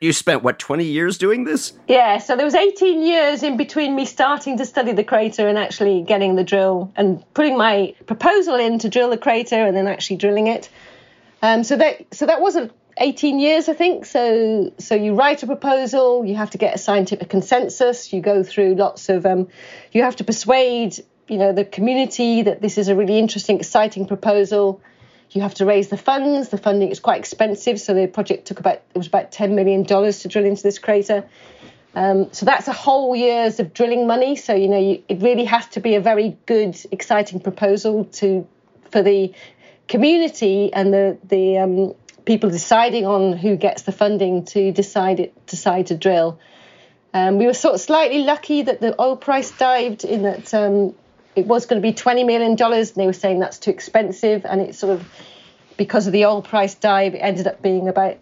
[0.00, 3.94] you spent what 20 years doing this yeah so there was 18 years in between
[3.94, 8.54] me starting to study the crater and actually getting the drill and putting my proposal
[8.54, 10.70] in to drill the crater and then actually drilling it
[11.42, 15.46] um, so that so that wasn't 18 years i think so so you write a
[15.46, 19.48] proposal you have to get a scientific consensus you go through lots of um,
[19.92, 24.06] you have to persuade you know the community that this is a really interesting, exciting
[24.06, 24.80] proposal.
[25.30, 26.50] You have to raise the funds.
[26.50, 29.82] The funding is quite expensive, so the project took about it was about ten million
[29.82, 31.24] dollars to drill into this crater.
[31.94, 34.36] Um, so that's a whole year's of drilling money.
[34.36, 38.46] So you know you, it really has to be a very good, exciting proposal to
[38.90, 39.32] for the
[39.88, 45.46] community and the the um, people deciding on who gets the funding to decide it,
[45.46, 46.38] decide to drill.
[47.12, 50.94] Um, we were sort of slightly lucky that the oil price dived in that um,
[51.36, 54.44] it was going to be $20 million, and they were saying that's too expensive.
[54.44, 55.06] And it sort of,
[55.76, 58.18] because of the oil price dive, it ended up being about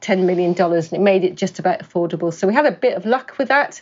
[0.00, 2.32] $10 million, and it made it just about affordable.
[2.32, 3.80] So we had a bit of luck with that.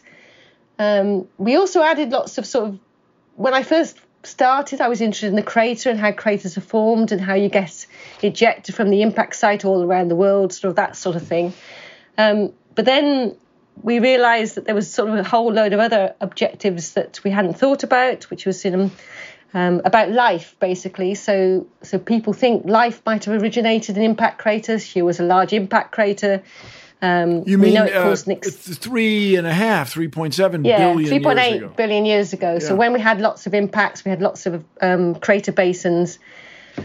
[0.78, 2.78] Um, we also added lots of sort of,
[3.36, 7.12] when I first started, I was interested in the crater and how craters are formed
[7.12, 7.86] and how you get
[8.20, 11.52] ejecta from the impact site all around the world, sort of that sort of thing.
[12.18, 13.36] Um, but then
[13.82, 17.30] we realised that there was sort of a whole load of other objectives that we
[17.30, 18.90] hadn't thought about, which was in,
[19.52, 21.14] um, about life, basically.
[21.14, 24.82] So, so people think life might have originated in impact craters.
[24.82, 26.42] Here was a large impact crater.
[27.02, 31.20] Um, you mean uh, ex- three and a half, three point seven yeah, billion three
[31.22, 32.54] point eight billion years ago.
[32.54, 32.58] Yeah.
[32.60, 36.18] So when we had lots of impacts, we had lots of um, crater basins,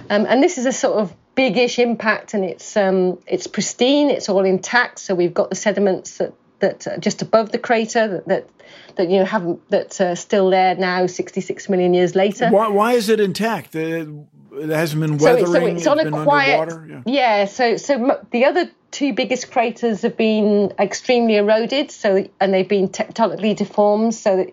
[0.09, 4.27] um, and this is a sort of big-ish impact, and it's um, it's pristine, it's
[4.27, 4.99] all intact.
[4.99, 8.49] So we've got the sediments that that uh, just above the crater that that,
[8.95, 12.93] that you know haven't that uh, still there now 66 million years later why, why
[12.93, 14.07] is it intact it,
[14.53, 17.01] it hasn't been weathering so, so it's, on a quiet yeah.
[17.05, 17.45] yeah.
[17.45, 22.89] so so the other two biggest craters have been extremely eroded so and they've been
[22.89, 24.51] tectonically deformed so that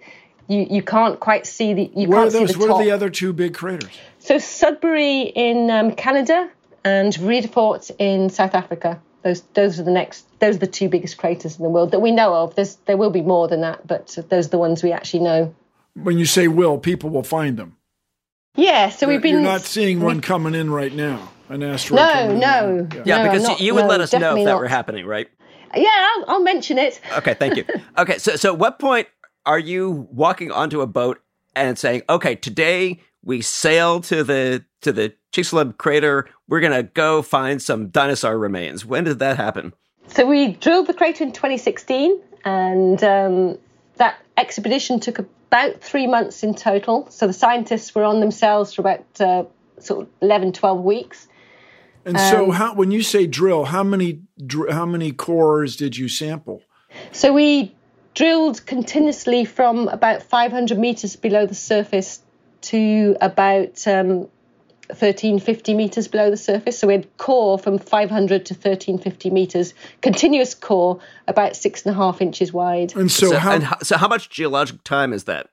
[0.49, 2.49] you, you can't quite see the you can't are those?
[2.49, 2.81] see the what top.
[2.81, 6.51] are the other two big craters so sudbury in um, canada
[6.85, 11.19] and Vredefort in south africa those those are the next those are the two biggest
[11.19, 12.55] craters in the world that we know of.
[12.55, 15.55] There's there will be more than that, but those are the ones we actually know.
[15.95, 17.77] When you say will, people will find them.
[18.55, 19.35] Yeah, so we've been.
[19.35, 21.31] You're not seeing one coming in right now.
[21.49, 21.99] An asteroid.
[21.99, 23.03] No, no, yeah.
[23.05, 24.59] yeah, no, because not, you would no, let us know if that not.
[24.59, 25.29] were happening, right?
[25.75, 27.01] Yeah, I'll, I'll mention it.
[27.19, 27.65] Okay, thank you.
[27.99, 29.09] okay, so so what point
[29.45, 31.21] are you walking onto a boat
[31.55, 36.29] and saying, "Okay, today we sail to the to the Chicxulub crater.
[36.49, 39.73] We're gonna go find some dinosaur remains." When did that happen?
[40.09, 43.59] So we drilled the crater in 2016, and um,
[43.97, 47.09] that expedition took about three months in total.
[47.11, 49.45] So the scientists were on themselves for about uh,
[49.81, 51.29] sort of 11, 12 weeks.
[52.07, 54.23] And so, um, how, when you say drill, how many
[54.71, 56.63] how many cores did you sample?
[57.11, 57.75] So we
[58.15, 62.23] drilled continuously from about 500 meters below the surface
[62.63, 64.29] to about um,
[64.89, 66.79] 1350 meters below the surface.
[66.79, 71.97] So we had core from 500 to 1350 meters, continuous core about six and a
[71.99, 72.95] half inches wide.
[72.95, 75.51] And so, so how, and how, so how much geologic time is that?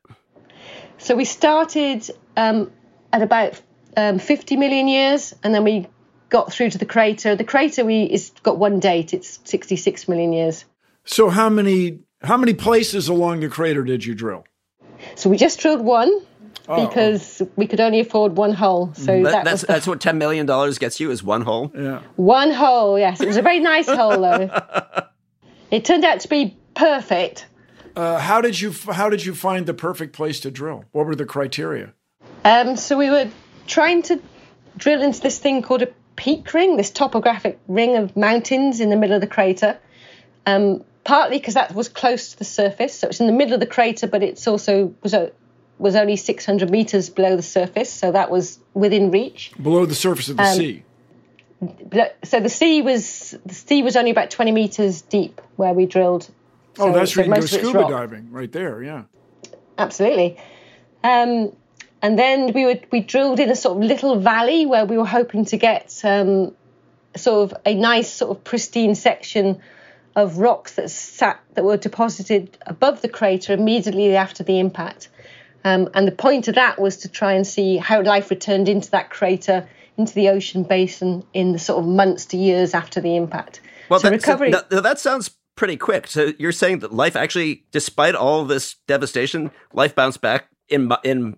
[1.00, 2.08] So we started
[2.38, 2.72] um,
[3.12, 3.60] at about
[3.98, 5.88] um, 50 million years, and then we
[6.34, 7.36] got through to the crater.
[7.38, 9.14] The crater we is got one date.
[9.14, 10.66] It's 66 million years.
[11.06, 14.44] So how many how many places along the crater did you drill?
[15.16, 16.12] So we just drilled one
[16.66, 16.88] Oh.
[16.88, 18.94] because we could only afford one hole.
[18.94, 21.72] So That- that that's the that's what ten million dollars gets you is one hole.
[21.76, 22.00] Yeah.
[22.16, 22.98] one hole.
[22.98, 24.50] Yes, it was a very nice hole though.
[25.72, 27.48] It turned out to be perfect.
[27.96, 30.86] Uh, how did you How did you find the perfect place to drill?
[30.92, 31.94] What were the criteria?
[32.46, 33.28] Um, so we were
[33.68, 34.20] trying to
[34.78, 38.96] drill into this thing called a peak ring, this topographic ring of mountains in the
[38.96, 39.78] middle of the crater.
[40.46, 43.60] Um, partly because that was close to the surface, so it's in the middle of
[43.60, 45.32] the crater, but it's also was a,
[45.78, 49.52] was only 600 meters below the surface, so that was within reach.
[49.62, 50.84] Below the surface of the Um, sea.
[52.24, 56.30] So the sea was the sea was only about 20 meters deep where we drilled.
[56.78, 58.84] Oh, that's so where you can go most of it's scuba diving, right there.
[58.84, 59.04] Yeah.
[59.78, 60.38] absolutely.
[61.04, 61.54] Um,
[62.04, 65.06] and then we would we drilled in a sort of little valley where we were
[65.06, 66.54] hoping to get um,
[67.16, 69.62] sort of a nice sort of pristine section
[70.16, 75.08] of rocks that sat that were deposited above the crater immediately after the impact.
[75.64, 78.92] Um, and the point of that was to try and see how life returned into
[78.92, 83.16] that crater, into the ocean basin in the sort of months to years after the
[83.16, 83.62] impact.
[83.90, 84.50] Well, so that, recovery.
[84.50, 86.08] now- now that sounds pretty quick.
[86.08, 91.38] So you're saying that life actually, despite all this devastation, life bounced back in in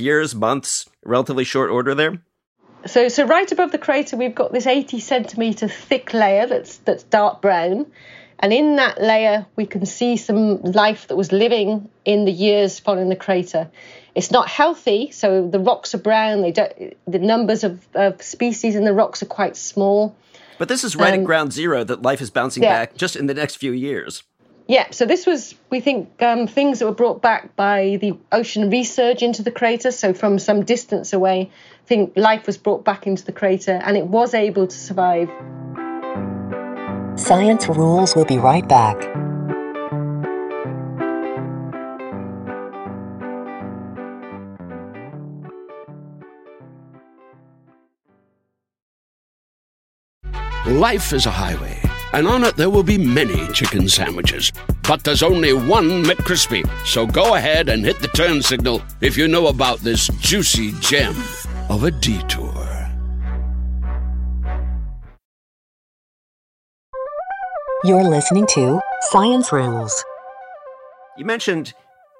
[0.00, 2.22] years, months, relatively short order there.
[2.86, 7.02] So, so right above the crater, we've got this 80 centimeter thick layer that's that's
[7.02, 7.86] dark brown,
[8.38, 12.78] and in that layer we can see some life that was living in the years
[12.78, 13.70] following the crater.
[14.14, 16.42] It's not healthy, so the rocks are brown.
[16.42, 16.96] They don't.
[17.06, 20.16] The numbers of, of species in the rocks are quite small.
[20.58, 22.72] But this is right Um, at ground zero that life is bouncing yeah.
[22.72, 24.22] back just in the next few years.
[24.70, 28.70] Yeah, so this was, we think, um, things that were brought back by the ocean
[28.70, 29.90] resurge into the crater.
[29.90, 33.96] So from some distance away, I think life was brought back into the crater and
[33.96, 35.30] it was able to survive.
[37.18, 39.02] Science Rules will be right back.
[50.66, 51.80] Life is a highway,
[52.12, 54.52] and on it there will be many chicken sandwiches.
[54.82, 56.68] But there's only one McCrispy.
[56.86, 61.14] So go ahead and hit the turn signal if you know about this juicy gem
[61.68, 62.68] of a detour.
[67.84, 70.04] You're listening to Science Rules.
[71.16, 71.74] You mentioned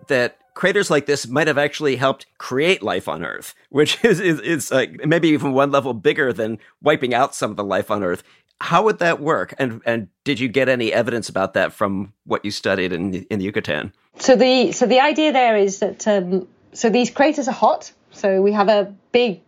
[0.07, 4.41] that craters like this might have actually helped create life on Earth, which is is,
[4.41, 8.05] is like maybe even one level bigger than wiping out some of the life on
[8.05, 8.23] Earth.
[8.61, 9.55] How would that work?
[9.59, 13.39] And and did you get any evidence about that from what you studied in in
[13.39, 13.93] the Yucatan?
[14.19, 17.93] So the so the idea there is that um, so these craters are hot.
[18.11, 19.41] So we have a big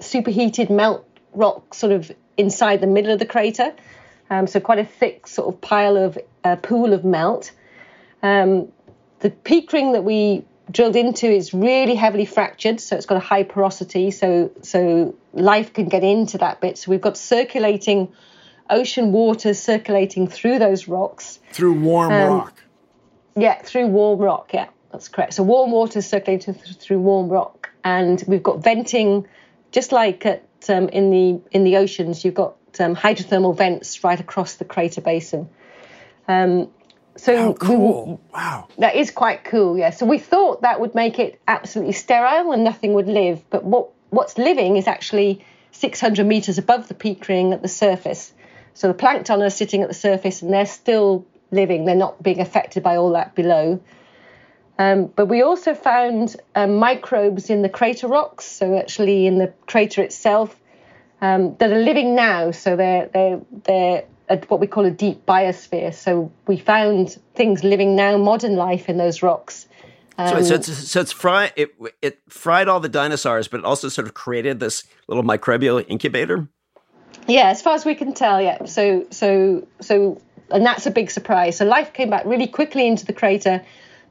[0.00, 3.72] superheated melt rock sort of inside the middle of the crater.
[4.30, 7.52] Um, so quite a thick sort of pile of uh, pool of melt.
[8.22, 8.70] Um,
[9.20, 13.20] the peak ring that we drilled into is really heavily fractured, so it's got a
[13.20, 16.78] high porosity, so so life can get into that bit.
[16.78, 18.12] So we've got circulating
[18.70, 21.38] ocean water circulating through those rocks.
[21.52, 22.62] Through warm Um, rock.
[23.36, 24.50] Yeah, through warm rock.
[24.52, 25.34] Yeah, that's correct.
[25.34, 29.26] So warm water circulating th- through warm rock, and we've got venting,
[29.72, 32.24] just like at um, in the in the oceans.
[32.24, 35.48] You've got um, hydrothermal vents right across the crater basin.
[36.26, 36.68] Um,
[37.16, 38.20] so How we- cool.
[38.34, 38.68] Wow.
[38.78, 39.90] that is quite cool, yeah.
[39.90, 43.42] So we thought that would make it absolutely sterile and nothing would live.
[43.50, 48.32] But what what's living is actually 600 meters above the peak ring at the surface.
[48.78, 51.84] So the plankton are sitting at the surface and they're still living.
[51.84, 53.80] They're not being affected by all that below.
[54.78, 59.52] Um, but we also found um, microbes in the crater rocks, so actually in the
[59.66, 60.54] crater itself,
[61.20, 62.52] um, that are living now.
[62.52, 65.92] So they're they're they're at what we call a deep biosphere.
[65.92, 69.66] So we found things living now, modern life in those rocks.
[70.16, 71.70] so, so Um, it's so it's fried it
[72.00, 76.48] it fried all the dinosaurs, but it also sort of created this little microbial incubator.
[77.26, 78.64] Yeah, as far as we can tell, yeah.
[78.64, 81.56] So, so, so, and that's a big surprise.
[81.56, 83.64] So, life came back really quickly into the crater.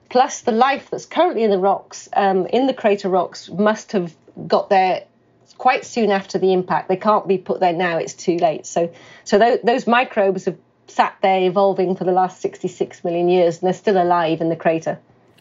[0.10, 4.16] Plus, the life that's currently in the rocks, um, in the crater rocks, must have
[4.48, 5.04] got there
[5.58, 6.88] quite soon after the impact.
[6.88, 8.66] They can't be put there now; it's too late.
[8.66, 8.92] So,
[9.24, 13.68] so those, those microbes have sat there evolving for the last 66 million years, and
[13.68, 15.00] they're still alive in the crater.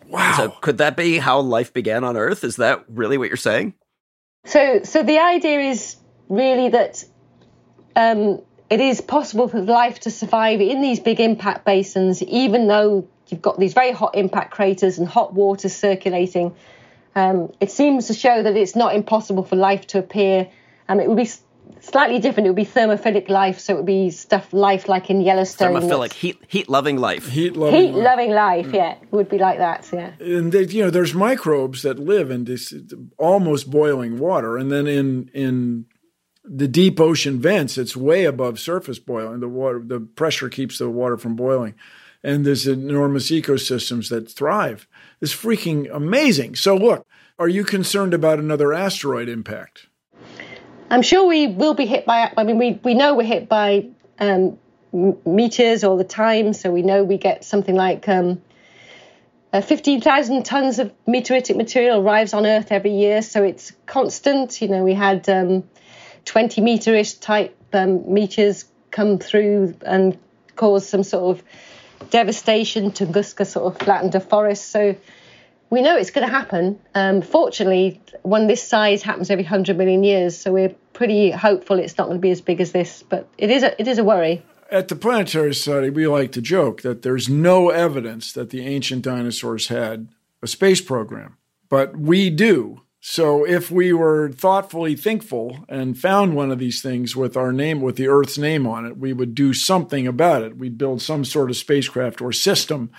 [0.09, 0.35] Wow.
[0.37, 2.45] So could that be how life began on Earth?
[2.45, 3.75] Is that really what you're saying?
[4.45, 5.97] So, so the idea is
[6.29, 7.05] really that
[7.97, 13.09] um, it is possible for life to survive in these big impact basins, even though
[13.29, 16.55] you've got these very hot impact craters and hot water circulating.
[17.15, 20.51] Um, it seems to show that it's not impossible for life to appear.
[20.89, 21.31] Um, it would be
[21.81, 22.47] slightly different.
[22.47, 25.73] It would be thermophilic life, so it would be stuff life like in Yellowstone.
[25.75, 27.29] Thermophilic, heat, heat loving life.
[27.29, 27.81] Heat loving.
[27.81, 29.89] Heat loving life, yeah, it would be like that.
[29.93, 30.11] Yeah.
[30.21, 32.75] And they, you know, there's microbes that live in this
[33.17, 35.87] almost boiling water, and then in in
[36.49, 39.41] the deep ocean vents, it's way above surface boiling.
[39.41, 41.75] The water, the pressure keeps the water from boiling,
[42.23, 44.87] and there's enormous ecosystems that thrive.
[45.21, 46.57] It's freaking amazing.
[46.57, 47.07] So, look,
[47.39, 49.87] are you concerned about another asteroid impact?
[50.91, 52.33] I'm sure we will be hit by.
[52.37, 53.89] I mean, we we know we're hit by
[54.19, 54.59] um,
[54.93, 58.09] meteors all the time, so we know we get something like.
[58.09, 58.41] Um,
[59.53, 64.61] uh, 15,000 tons of meteoritic material arrives on Earth every year, so it's constant.
[64.61, 65.65] You know, we had um,
[66.27, 70.19] 20 meter-ish type um, meteors come through and
[70.55, 72.91] cause some sort of devastation.
[72.91, 74.71] Tunguska sort of flattened a forest.
[74.71, 74.97] So
[75.71, 76.79] we know it's going to happen.
[76.95, 80.37] Um, fortunately, one this size happens every 100 million years.
[80.37, 83.03] So we're pretty hopeful it's not going to be as big as this.
[83.03, 84.43] But it is a, it is a worry.
[84.71, 89.03] At the Planetary Society, we like to joke that there's no evidence that the ancient
[89.03, 90.09] dinosaurs had
[90.43, 91.37] a space program,
[91.69, 92.83] but we do.
[93.01, 97.81] So if we were thoughtfully thankful and found one of these things with our name,
[97.81, 100.57] with the Earth's name on it, we would do something about it.
[100.57, 102.91] We'd build some sort of spacecraft or system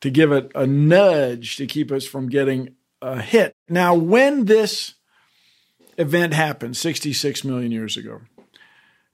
[0.00, 3.54] to give it a nudge to keep us from getting a hit.
[3.68, 4.94] Now, when this
[5.96, 8.20] event happened 66 million years ago,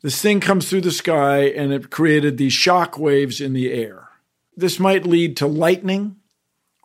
[0.03, 4.09] this thing comes through the sky and it created these shock waves in the air.
[4.57, 6.16] This might lead to lightning,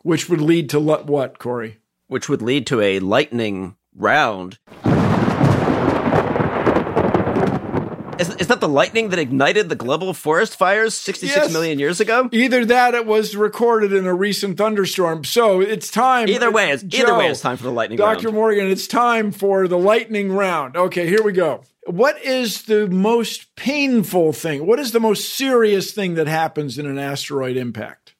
[0.02, 1.78] which would lead to what, Corey?
[2.08, 4.58] Which would lead to a lightning round.
[8.18, 11.52] Is, is that the lightning that ignited the global forest fires sixty-six Yes.
[11.52, 12.30] million years ago?
[12.32, 15.22] Either that, it was recorded in a recent thunderstorm.
[15.22, 16.26] So it's time.
[16.30, 18.16] Either way, it's either way, it's time for the lightning round.
[18.16, 18.28] Dr.
[18.28, 18.36] round.
[18.36, 20.78] Morgan, it's time for the lightning round.
[20.78, 21.62] Okay, here we go.
[21.84, 24.66] What is the most painful thing?
[24.66, 28.14] What is the most serious thing that happens in an asteroid impact?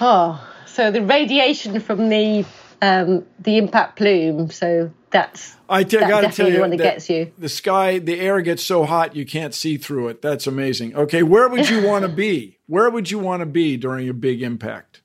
[0.00, 2.46] Oh, so the radiation from the
[2.82, 4.50] um, the impact plume.
[4.50, 7.32] So that's I t- that's gotta tell you the one that, that gets you.
[7.38, 10.22] The sky, the air gets so hot you can't see through it.
[10.22, 10.94] That's amazing.
[10.94, 12.58] Okay, where would you want to be?
[12.66, 15.02] Where would you want to be during a big impact?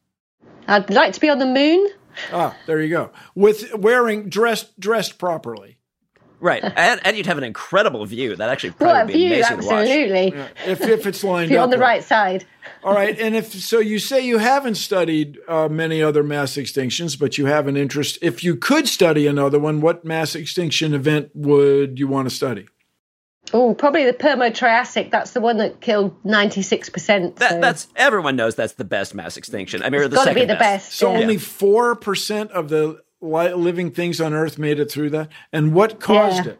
[0.67, 1.89] I'd like to be on the moon.
[2.31, 3.11] Ah, there you go.
[3.35, 5.74] With wearing dressed dressed properly.
[6.39, 8.35] Right, and, and you'd have an incredible view.
[8.35, 9.27] That actually probably What a be view!
[9.27, 9.87] amazing to watch.
[9.87, 10.27] Absolutely.
[10.65, 12.45] If if it's lined If you're up on the right side.
[12.83, 17.17] All right, and if so, you say you haven't studied uh, many other mass extinctions,
[17.17, 18.19] but you have an interest.
[18.21, 22.67] If you could study another one, what mass extinction event would you want to study?
[23.53, 25.11] Oh, probably the Permo-Triassic.
[25.11, 27.35] That's the one that killed ninety six percent.
[27.37, 29.83] That's everyone knows that's the best mass extinction.
[29.83, 31.19] I mean, or the gotta be the best, So yeah.
[31.19, 35.73] only four percent of the li- living things on Earth made it through that, and
[35.73, 36.53] what caused Yeah.
[36.53, 36.59] it?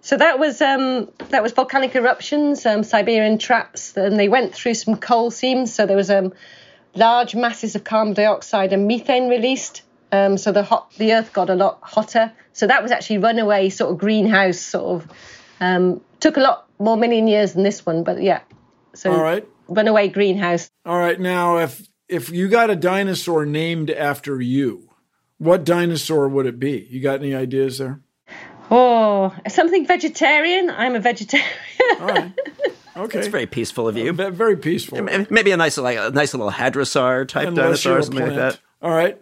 [0.00, 4.74] So that was um, that was volcanic eruptions, um, Siberian traps, and they went through
[4.74, 5.74] some coal seams.
[5.74, 6.32] So there was um,
[6.94, 9.82] large masses of carbon dioxide and methane released.
[10.12, 12.32] Um, so the hot the Earth got a lot hotter.
[12.52, 15.10] So that was actually runaway sort of greenhouse sort of
[15.60, 18.40] um, took a lot more million years than this one, but yeah.
[18.94, 19.46] So All right.
[19.68, 20.68] runaway greenhouse.
[20.84, 24.90] All right, now if if you got a dinosaur named after you,
[25.38, 26.86] what dinosaur would it be?
[26.90, 28.00] You got any ideas there?
[28.70, 30.70] Oh, something vegetarian.
[30.70, 31.48] I'm a vegetarian.
[32.00, 32.32] All right.
[32.96, 33.18] Okay.
[33.18, 34.12] It's very peaceful of you.
[34.12, 35.02] Ve- Very peaceful.
[35.02, 38.60] Maybe a nice, like a nice little hadrosaur type Unless dinosaur, a something like that.
[38.80, 39.20] All right.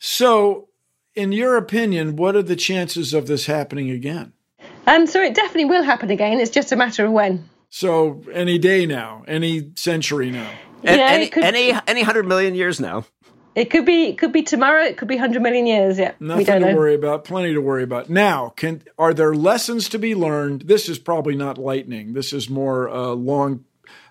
[0.00, 0.66] So,
[1.14, 4.32] in your opinion, what are the chances of this happening again?
[4.88, 6.40] Um, so it definitely will happen again.
[6.40, 7.48] It's just a matter of when.
[7.70, 10.50] So, any day now, any century now.
[10.82, 13.04] And, Yeah, any, could- any any hundred million years now.
[13.54, 14.04] It could be.
[14.06, 14.82] It could be tomorrow.
[14.82, 15.98] It could be hundred million years.
[15.98, 16.76] Yeah, we Nothing don't to know.
[16.76, 17.24] worry about.
[17.24, 18.10] Plenty to worry about.
[18.10, 20.62] Now, can are there lessons to be learned?
[20.62, 22.14] This is probably not lightning.
[22.14, 23.64] This is more a long,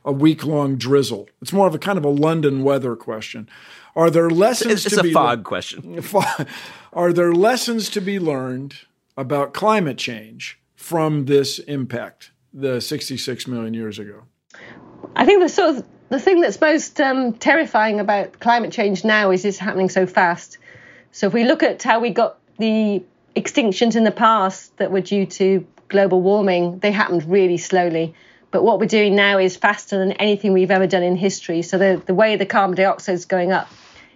[0.05, 1.27] a week long drizzle.
[1.41, 3.49] It's more of a kind of a London weather question.
[3.95, 6.03] Are there lessons It's, it's to a be fog lear- question.
[6.93, 8.75] Are there lessons to be learned
[9.17, 14.23] about climate change from this impact, the 66 million years ago?
[15.15, 19.31] I think the sort of the thing that's most um, terrifying about climate change now
[19.31, 20.59] is it's happening so fast.
[21.11, 23.03] So if we look at how we got the
[23.35, 28.13] extinctions in the past that were due to global warming, they happened really slowly.
[28.51, 31.63] But what we're doing now is faster than anything we've ever done in history.
[31.63, 33.67] So the, the way the carbon dioxide is going up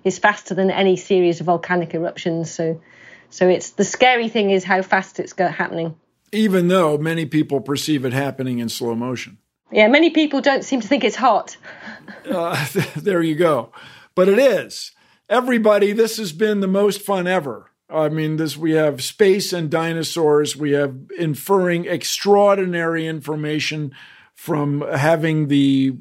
[0.03, 2.51] is faster than any series of volcanic eruptions.
[2.51, 2.79] So
[3.31, 5.95] so it's the scary thing is how fast it's happening.
[6.31, 9.39] Even though many people perceive it happening in slow motion.
[9.71, 11.57] Yeah, many people don't seem to think it's hot.
[12.29, 12.65] Uh,
[12.95, 13.71] there you go.
[14.15, 14.91] But it is.
[15.29, 17.71] Everybody, this has been the most fun ever.
[17.89, 20.55] I mean, this we have space and dinosaurs.
[20.55, 23.93] We have inferring extraordinary information
[24.33, 25.95] from having the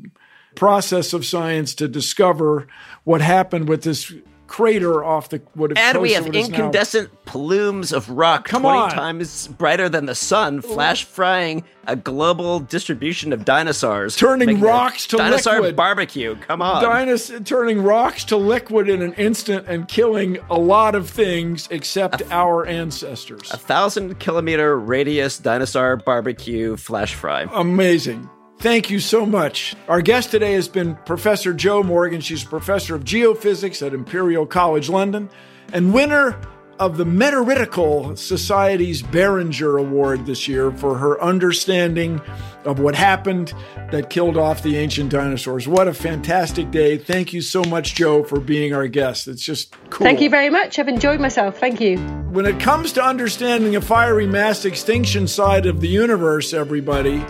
[0.54, 2.66] process of science to discover
[3.04, 4.12] what happened with this
[4.46, 8.78] crater off the what and we have is now- incandescent plumes of rock Come 20
[8.78, 8.90] on.
[8.90, 15.16] times brighter than the sun flash frying a global distribution of dinosaurs Turning rocks to
[15.16, 15.76] dinosaur liquid.
[15.76, 20.94] barbecue come on Dinos- turning rocks to liquid in an instant and killing a lot
[20.94, 23.50] of things except our ancestors.
[23.52, 28.28] a thousand kilometer radius dinosaur barbecue flash fry Amazing.
[28.58, 29.76] Thank you so much.
[29.86, 32.20] Our guest today has been Professor Jo Morgan.
[32.20, 35.28] She's a professor of geophysics at Imperial College London
[35.72, 36.40] and winner
[36.78, 42.20] of the Meteoritical Society's Barringer Award this year for her understanding
[42.64, 43.54] of what happened
[43.92, 45.66] that killed off the ancient dinosaurs.
[45.68, 46.98] What a fantastic day.
[46.98, 49.28] Thank you so much, Jo, for being our guest.
[49.28, 50.04] It's just cool.
[50.04, 50.78] Thank you very much.
[50.78, 51.58] I've enjoyed myself.
[51.58, 51.98] Thank you.
[52.30, 57.24] When it comes to understanding the fiery mass extinction side of the universe, everybody,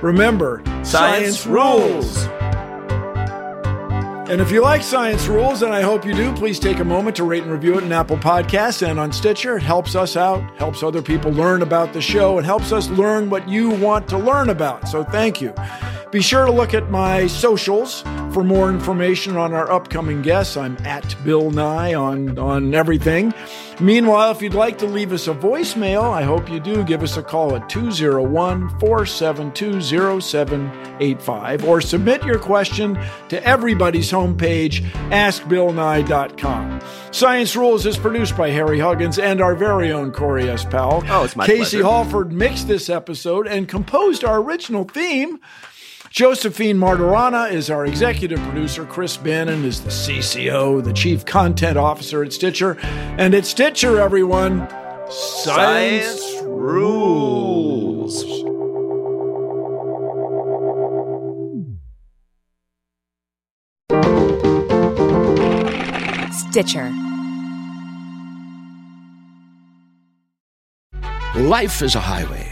[0.00, 2.28] remember Science rules.
[4.32, 7.16] And if you like Science Rules, and I hope you do, please take a moment
[7.16, 9.58] to rate and review it in Apple Podcasts and on Stitcher.
[9.58, 13.28] It helps us out, helps other people learn about the show, and helps us learn
[13.28, 14.88] what you want to learn about.
[14.88, 15.52] So thank you.
[16.12, 20.56] Be sure to look at my socials for more information on our upcoming guests.
[20.56, 23.34] I'm at Bill Nye on, on everything.
[23.80, 26.84] Meanwhile, if you'd like to leave us a voicemail, I hope you do.
[26.84, 29.80] Give us a call at 201 472
[30.20, 32.98] 0785 or submit your question
[33.28, 36.80] to everybody's homepage, askbillnye.com.
[37.10, 40.64] Science Rules is produced by Harry Huggins and our very own Corey S.
[40.64, 41.02] Powell.
[41.08, 41.82] Oh, it's my Casey pleasure.
[41.82, 45.38] Halford mixed this episode and composed our original theme.
[46.12, 48.84] Josephine Martirana is our executive producer.
[48.84, 52.76] Chris Bannon is the CCO, the chief content officer at Stitcher.
[52.82, 54.68] And at Stitcher, everyone,
[55.08, 58.20] science, Science rules.
[66.50, 66.92] Stitcher.
[71.36, 72.51] Life is a highway,